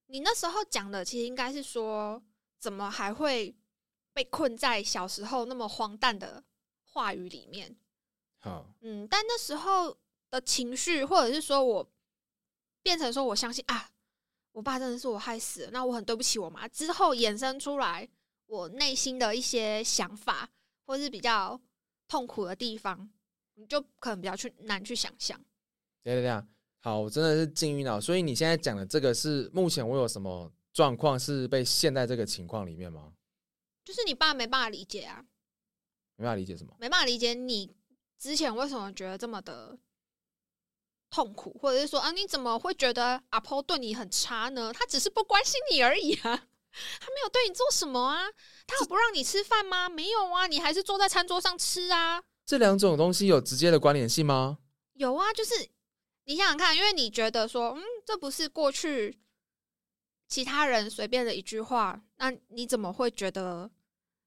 [0.09, 2.23] 你那时候讲的，其实应该是说，
[2.59, 3.55] 怎么还会
[4.13, 6.43] 被困在小时候那么荒诞的
[6.83, 7.77] 话语里面？
[8.39, 9.97] 好，嗯，但那时候
[10.31, 11.93] 的情绪，或者是说我
[12.83, 13.91] 变成说我相信啊，
[14.53, 16.67] 我爸真的是我害死了，那我很对不起我妈。
[16.69, 18.09] 之后衍生出来
[18.47, 20.49] 我内心的一些想法，
[20.87, 21.61] 或是比较
[22.07, 23.11] 痛苦的地方，
[23.55, 25.39] 你就可能比较去难去想象。
[26.03, 26.49] 等一下等一下，
[26.81, 28.01] 好，我真的是禁欲脑。
[28.01, 33.13] 所以你现在讲的这个是目前我有什么状况是被陷在这个情况里面吗？
[33.85, 35.25] 就是你爸没办法理解啊，
[36.17, 36.75] 没办法理解什么？
[36.79, 37.75] 没办法理解你
[38.19, 39.79] 之前为什么觉得这么的
[41.11, 44.73] 痛苦，或者是说啊，你怎么会觉得阿婆对你很差呢？
[44.73, 48.27] 他只是不关心你而已啊，他没有对你做什么啊，
[48.67, 49.89] 他有不让你吃饭吗？
[49.89, 52.23] 没有啊，你还是坐在餐桌上吃啊。
[52.45, 54.59] 这两种东西有直接的关联性吗？
[54.93, 55.69] 有啊，就是
[56.29, 59.19] 你想想看，因为你觉得说，嗯，这不是过去
[60.29, 63.71] 其他人随便的一句话，那你怎么会觉得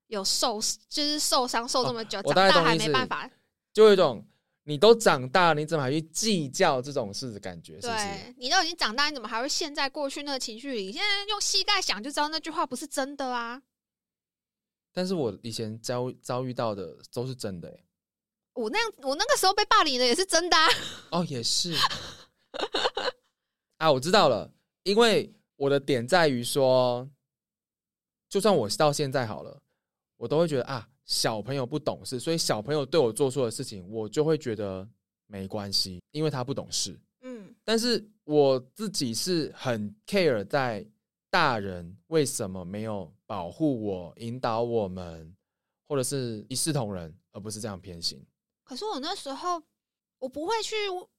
[0.08, 3.30] 有受，就是受伤受这么久，长大还没办法？
[3.72, 4.26] 就有一种
[4.64, 7.80] 你都长大了，你怎么还去计较这种事的感觉？
[7.80, 8.00] 是不是？
[8.00, 10.92] 对你都已经长大，你怎么还会陷在过去那个情绪里？
[10.92, 13.62] 现在用膝盖想就知道那句话不是真的啊！
[14.92, 17.86] 但是我以前遭遭遇到的都是真的、欸，
[18.54, 20.68] 我那样，我那个时候被霸凌的也是真的啊！
[21.12, 21.74] 哦，也是
[23.78, 24.52] 啊，我知道了，
[24.84, 27.10] 因为我的点在于说，
[28.30, 29.62] 就算我到现在好了，
[30.18, 34.88] 我都会觉得啊，小朋友不懂事，所以小朋友对我做错的事情，我就会觉得
[35.28, 37.00] 没关系，因为他不懂事。
[37.22, 40.86] 嗯，但是我自己是很 care 在
[41.30, 45.34] 大人为什么没有保护我、引导我们，
[45.88, 48.22] 或者是一视同仁，而不是这样偏心。
[48.72, 49.62] 可是我那时候
[50.18, 50.74] 我不会去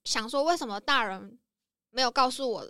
[0.04, 1.38] 想说为什么大人
[1.90, 2.66] 没有告诉我，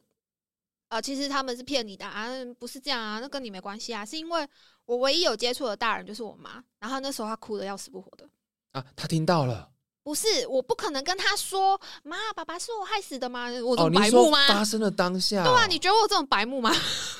[0.88, 2.26] 呃，其实他们是骗你的啊，
[2.58, 4.48] 不是这样啊，那跟你没关系啊，是因为
[4.84, 8.28] 我唯一有接触的大人就是我妈，然后那时候她哭的要死不活的。
[8.72, 9.70] 啊，她听到了
[10.02, 13.44] 不是，我不可能跟她说，妈，爸爸是我害死的吗？
[13.64, 14.48] 我这哦，么你说白目吗？
[14.48, 16.74] 发生了当下、对啊，你觉得我这种白目吗？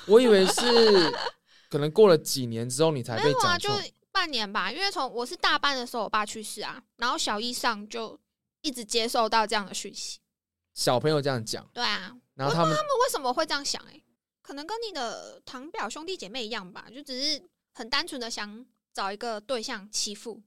[0.09, 1.15] 我以为是
[1.71, 3.71] 可能过了几年之后你才被讲错。
[4.13, 8.19] 半年吧，因为从我是大班的时候，我爸去世啊，然后小一上就
[8.61, 10.21] 一直接受到这样的讯息。
[10.75, 14.05] 小朋友这样讲，对啊，然后他们他们为什么会这样想、欸？
[14.43, 17.43] 可能跟你的堂表兄弟姐妹一样吧，就只是
[17.75, 20.43] 很单纯的想找一个对象欺负。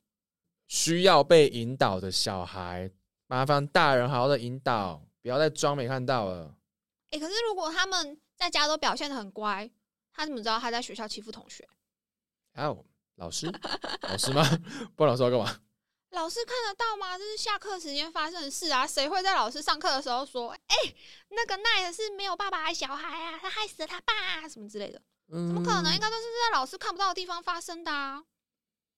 [0.67, 2.89] 需要被引导的小孩，
[3.27, 6.55] 麻烦大人好好的引导，不要再装没看到了。
[7.11, 9.69] 哎、可是如果他们在家都表现的很乖，
[10.11, 11.67] 他怎么知道他在学校欺负同学？
[12.55, 12.83] 哦，
[13.15, 13.51] 老师，
[14.01, 14.43] 老师吗？
[14.95, 15.61] 不然老师要干嘛？
[16.11, 17.17] 老师看得到吗？
[17.17, 18.87] 这是下课时间发生的事啊！
[18.87, 20.75] 谁会在老师上课的时候说：“哎、
[21.29, 25.01] 那个奈的是没有爸爸的小孩啊，他害死了他爸、啊，什么之类的？”
[25.31, 25.93] 嗯，怎么可能？
[25.93, 28.23] 应该都是在老师看不到的地方发生的啊！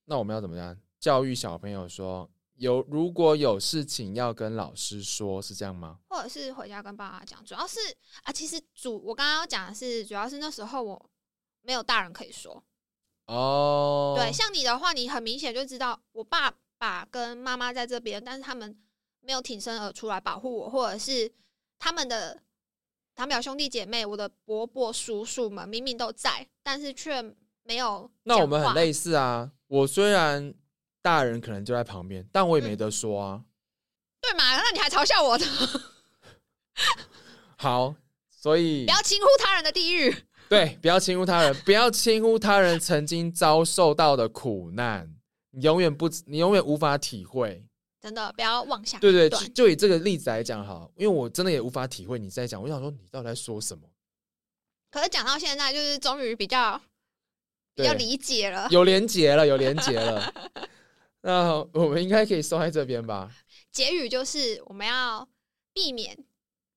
[0.05, 5.99] 那我们要怎么样教育小朋友说，有如果有事情要跟老师说，是这样吗？
[6.09, 7.79] 或者是回家跟爸爸讲，主要是
[8.23, 11.09] 啊，其实主我刚刚要讲的是，主要是那时候我
[11.61, 12.63] 没有大人可以说。
[13.27, 18.77] 哦，对，像你的话，你很明显就知道我爸爸跟妈妈在这边，但是他们
[19.21, 21.31] 没有挺身而出来保护我，或者是
[21.77, 22.41] 他们的
[23.15, 27.21] 堂表兄弟姐妹，我的伯伯叔叔们明明都在，但是却
[27.63, 28.09] 没有。
[28.23, 29.51] 那我们很类似啊。
[29.67, 30.53] 我虽然
[31.01, 33.43] 大人可能就在旁边，但我也没嗯得说啊。
[34.21, 34.55] 对嘛？
[34.55, 35.45] 那你还嘲笑我的，
[37.57, 37.95] 好，
[38.29, 40.26] 所以不要轻忽他人的地狱。
[40.49, 45.13] 对，不要轻忽他人，不要轻忽他人曾经遭受到的苦难，
[45.51, 47.63] 你永远不，你永远无法体会。
[47.99, 53.83] 真的不要妄想对对，断就就以这个例子来讲哈，因为我真的也无法体会你在讲，我想说你到底在说什么？
[54.89, 56.79] 可是讲到现在，就是终于比较
[57.75, 58.67] 比较理解了。
[58.69, 60.33] 有连结了，有连结了。
[61.21, 63.29] 那我们应该可以收在这边吧？
[63.71, 65.27] 结语就是我们要
[65.73, 66.17] 避免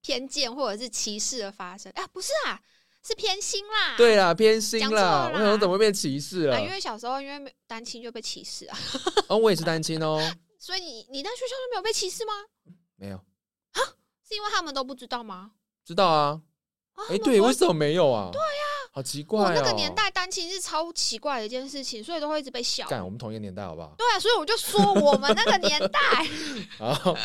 [0.00, 1.92] 偏见或者是歧视的发生。
[1.94, 2.60] 啊，不是啊，
[3.02, 3.96] 是偏心啦。
[3.96, 5.28] 对啦，偏心啦。
[5.28, 6.60] 了我想说怎么会变歧视了啊，？
[6.60, 8.78] 因为小时候因为没单亲就被歧视啊，
[9.28, 10.18] 哦，我也是单亲哦，
[10.58, 12.32] 所以你你在学校就没有被歧视吗？
[12.96, 13.80] 没有啊
[14.28, 15.52] 是因为他们都不知道吗？
[15.84, 16.42] 知道啊。
[16.92, 17.72] 啊，哎，对，为什么？
[17.72, 18.28] 没有啊？
[18.32, 19.44] 对呀，好奇怪哦。
[19.46, 22.86] 我那个年代单亲是超奇怪的一件事情，所以都会一直被笑。
[22.88, 23.94] 干，我们同一个年代好不好？
[23.96, 25.98] 对啊，所以我就说我们那个年代。
[26.78, 27.16] 好，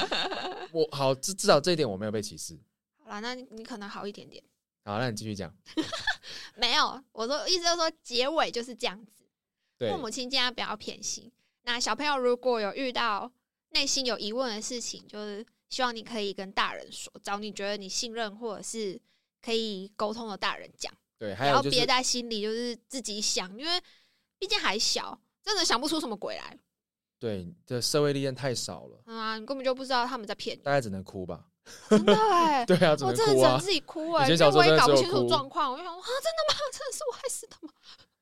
[0.72, 2.58] 我好至至少这一点我没有被歧视。
[3.04, 4.42] 好啦，那你你可能好一点点。
[4.86, 5.52] 好，那你继续讲。
[6.56, 9.24] 没有，我说意思就是说结尾就是这样子。
[9.78, 11.30] 对父，母亲尽量不要偏心。
[11.64, 13.30] 那小朋友如果有遇到
[13.72, 19.02] 内心有疑问的事情，就是希望你可以跟大人说，找你觉得你信任或者是
[19.42, 23.82] 可以沟通的大人讲，对，还有就是，在心里，就是自己想，因为
[24.38, 26.58] 毕竟还小，真的想不出什么鬼来。
[27.18, 31.50] 对，这社会历练太少了，嗯啊，你根本就不知道他们在骗你，大概只能哭吧。
[31.90, 33.60] 真的哎、 对啊，只我真的想。
[33.60, 36.60] 自己哭哎、以前我也搞不清楚状况，我就想说啊，真的吗？
[36.72, 37.74] 真的是我害死的吗？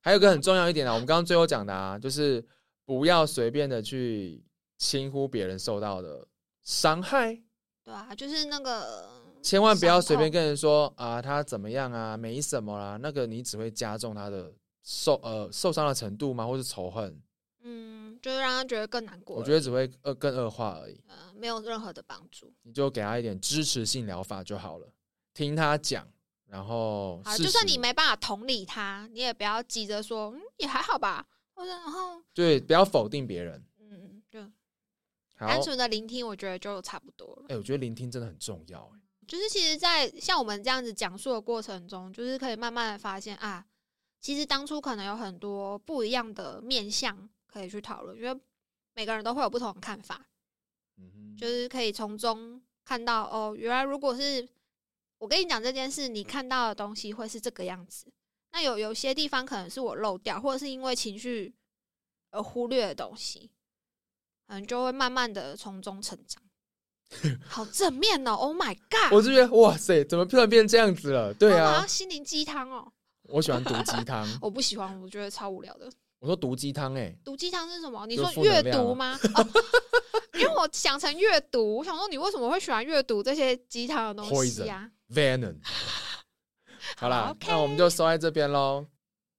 [0.01, 2.45] 还有一个很重要一点啊，我们刚刚最后讲的啊，就是
[2.85, 4.43] 不要随便的去
[4.77, 6.27] 轻忽别人受到的
[6.63, 7.41] 伤害，
[7.83, 9.09] 对啊，就是那个，
[9.41, 14.51] 千万不要随便跟人说啊他怎么样啊，没什么啦，那个你只会加重他的
[14.83, 16.45] 受呃受伤的程度吗？
[16.45, 17.21] 或是仇恨？
[17.63, 19.37] 嗯，就是让他觉得更难过。
[19.37, 21.01] 我觉得只会恶更恶化而已。
[21.07, 22.53] 呃没有任何的帮助。
[22.61, 24.87] 你就给他一点支持性疗法就好了，
[25.33, 26.07] 听他讲，
[26.45, 33.65] 然后好，就算你没办法同理他，你也不要急着说，嗯，也还好吧，或者然后，对，不要否定别人。
[33.79, 34.39] 嗯，就，
[35.37, 37.45] 单纯的聆听，我觉得就差不多了。
[37.49, 43.65] 哎、我觉得聆听真的很重要、哎，就是其实，在像我们这样子讲述的过程中，就是可以慢慢的发现啊，
[44.21, 48.41] 其实当初可能有很多不一样的面向可以去讨论，因为
[48.95, 50.25] 每个人都会有不同的看法，
[50.97, 54.47] 嗯哼，就是可以从中看到哦，原来如果是
[55.19, 58.11] 我跟你讲这件事，你看到的东西会是这个样子。
[58.51, 61.53] 那有有些地方可能是我漏掉，或者是因为情绪
[62.31, 63.51] 而忽略的东西，
[64.47, 66.41] 可能就会慢慢的从中成长。
[67.47, 69.11] 好正面哦！Oh my god！
[69.11, 71.31] 我就觉得哇塞，怎么突然变这样子了？
[71.33, 72.91] 对啊心灵鸡汤哦，
[73.23, 74.27] 我喜欢毒鸡汤。
[74.41, 75.91] 我不喜欢，我觉得超无聊的。
[76.23, 78.07] 我说毒鸡汤，哎，毒鸡汤是什么？
[78.07, 79.19] 你就说阅读吗？
[79.35, 79.45] 哦，
[80.39, 85.57] 因为我想成阅读，我想说你为什么会喜欢阅读这些鸡汤的东西啊？Venom。
[86.95, 88.85] 好啦那我们就收在这边喽。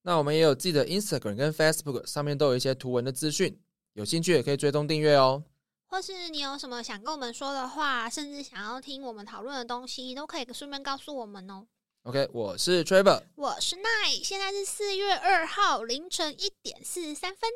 [0.02, 3.58] 那我们也有自己的 Instagram 跟 Facebook，上面都有一些图文的资讯，
[3.94, 5.42] 有兴趣也可以追踪订阅哦。
[5.86, 11.66] 或是你有什么想跟我们说的话，甚至想要听我们讨论的东西，都可以顺便告诉我们哦。
[12.06, 17.48] OK，我是 Trevor，我是 Nine，，现在是四月二号凌晨一点四十三分。